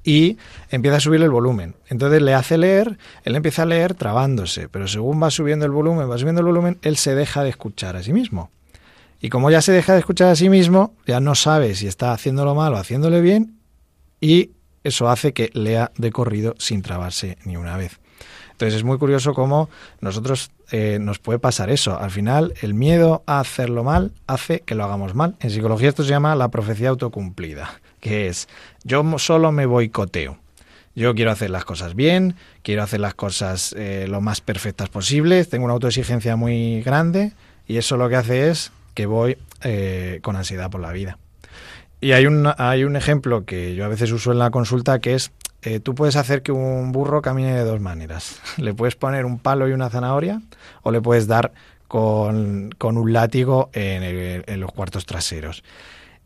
[0.04, 0.38] y
[0.70, 1.74] empieza a subir el volumen.
[1.88, 6.10] Entonces le hace leer, él empieza a leer trabándose, pero según va subiendo el volumen,
[6.10, 8.50] va subiendo el volumen, él se deja de escuchar a sí mismo.
[9.20, 12.12] Y como ya se deja de escuchar a sí mismo, ya no sabe si está
[12.12, 13.58] haciéndolo mal o haciéndole bien,
[14.20, 14.50] y
[14.84, 18.00] eso hace que lea de corrido sin trabarse ni una vez.
[18.52, 19.68] Entonces es muy curioso cómo
[20.00, 21.98] nosotros eh, nos puede pasar eso.
[21.98, 25.36] Al final, el miedo a hacerlo mal hace que lo hagamos mal.
[25.40, 28.48] En psicología esto se llama la profecía autocumplida, que es
[28.84, 30.36] yo solo me boicoteo.
[30.94, 35.48] Yo quiero hacer las cosas bien, quiero hacer las cosas eh, lo más perfectas posibles,
[35.48, 37.32] tengo una autoexigencia muy grande
[37.66, 41.16] y eso lo que hace es que voy eh, con ansiedad por la vida.
[42.02, 45.14] Y hay un, hay un ejemplo que yo a veces uso en la consulta que
[45.14, 45.30] es,
[45.62, 48.40] eh, tú puedes hacer que un burro camine de dos maneras.
[48.58, 50.42] Le puedes poner un palo y una zanahoria
[50.82, 51.52] o le puedes dar
[51.86, 55.62] con, con un látigo en, el, en, los cuartos traseros.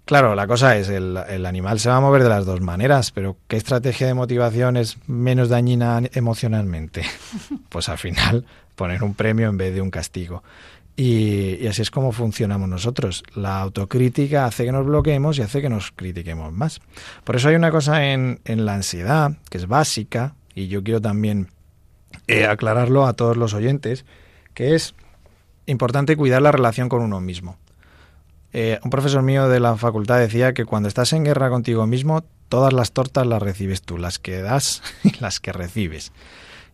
[0.06, 3.10] Claro, la cosa es, el, el, animal se va a mover de las dos maneras,
[3.10, 7.02] pero ¿qué estrategia de motivación es menos dañina emocionalmente?
[7.68, 8.46] Pues al final
[8.76, 10.44] poner un premio en vez de un castigo.
[10.96, 13.24] Y, así es como funcionamos nosotros.
[13.34, 16.80] La autocrítica hace que nos bloqueemos y hace que nos critiquemos más.
[17.24, 21.00] Por eso hay una cosa en, en la ansiedad que es básica, y yo quiero
[21.00, 21.48] también
[22.28, 24.06] eh, aclararlo a todos los oyentes,
[24.54, 24.94] que es
[25.66, 27.58] importante cuidar la relación con uno mismo.
[28.58, 32.24] Eh, un profesor mío de la facultad decía que cuando estás en guerra contigo mismo,
[32.48, 36.10] todas las tortas las recibes tú, las que das y las que recibes.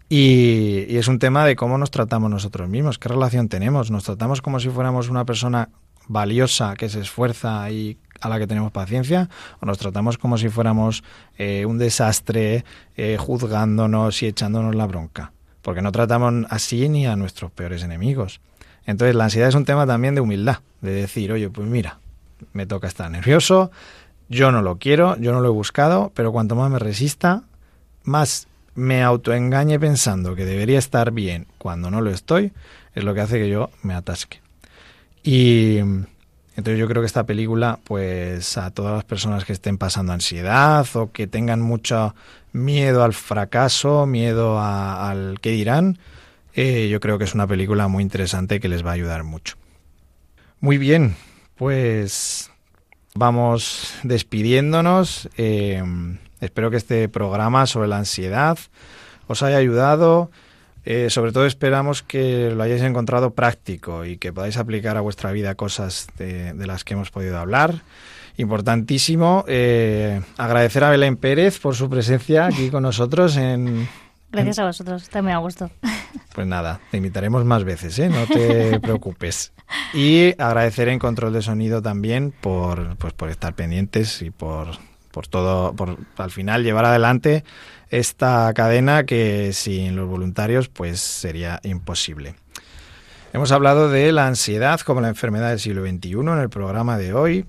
[0.08, 3.90] Y, es un tema de cómo nos tratamos nosotros mismos, qué relación tenemos.
[3.90, 5.70] Nos tratamos como si fuéramos una persona
[6.06, 9.28] valiosa que se esfuerza y a la que tenemos paciencia,
[9.58, 11.02] o nos tratamos como si fuéramos
[11.36, 12.64] eh, un desastre,
[12.96, 15.32] eh, juzgándonos y echándonos la bronca.
[15.62, 18.40] Porque no tratamos así ni a nuestros peores enemigos.
[18.86, 21.98] Entonces la ansiedad es un tema también de humildad, de decir, oye, pues mira,
[22.52, 23.70] me toca estar nervioso,
[24.28, 27.42] yo no lo quiero, yo no lo he buscado, pero cuanto más me resista,
[28.02, 32.52] más me autoengañe pensando que debería estar bien cuando no lo estoy,
[32.94, 34.40] es lo que hace que yo me atasque.
[35.22, 35.78] Y
[36.56, 40.86] entonces yo creo que esta película, pues a todas las personas que estén pasando ansiedad
[40.94, 42.14] o que tengan mucho
[42.52, 45.98] miedo al fracaso, miedo a, al qué dirán,
[46.54, 49.56] eh, yo creo que es una película muy interesante que les va a ayudar mucho.
[50.60, 51.16] Muy bien,
[51.56, 52.50] pues
[53.14, 55.28] vamos despidiéndonos.
[55.36, 55.82] Eh,
[56.40, 58.58] espero que este programa sobre la ansiedad
[59.26, 60.30] os haya ayudado.
[60.84, 65.30] Eh, sobre todo esperamos que lo hayáis encontrado práctico y que podáis aplicar a vuestra
[65.30, 67.82] vida cosas de, las que hemos podido hablar.
[68.36, 69.44] Importantísimo
[70.38, 73.88] agradecer a Belén Pérez por su presencia aquí con nosotros en...
[74.32, 75.70] Gracias a vosotros, muy a gusto.
[76.34, 78.08] Pues nada, te invitaremos más veces, ¿eh?
[78.08, 79.52] no te preocupes.
[79.92, 84.68] Y agradecer en control de sonido también por, pues, por estar pendientes y por,
[85.10, 87.44] por todo, por al final llevar adelante
[87.90, 92.34] esta cadena que sin los voluntarios pues sería imposible.
[93.34, 97.12] Hemos hablado de la ansiedad como la enfermedad del siglo XXI en el programa de
[97.12, 97.44] hoy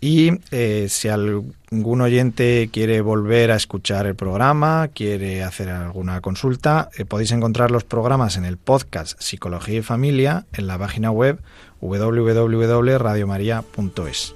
[0.00, 6.90] y eh, si algún oyente quiere volver a escuchar el programa, quiere hacer alguna consulta,
[6.96, 11.40] eh, podéis encontrar los programas en el podcast Psicología y Familia en la página web
[11.80, 14.34] www.radiomaria.es.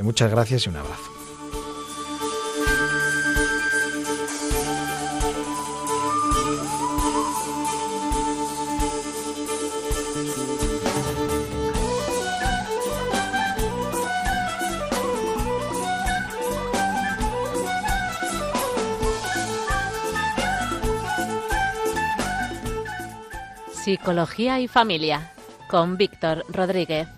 [0.00, 1.11] Muchas gracias y un abrazo.
[23.82, 25.32] Psicología y Familia
[25.68, 27.08] con Víctor Rodríguez.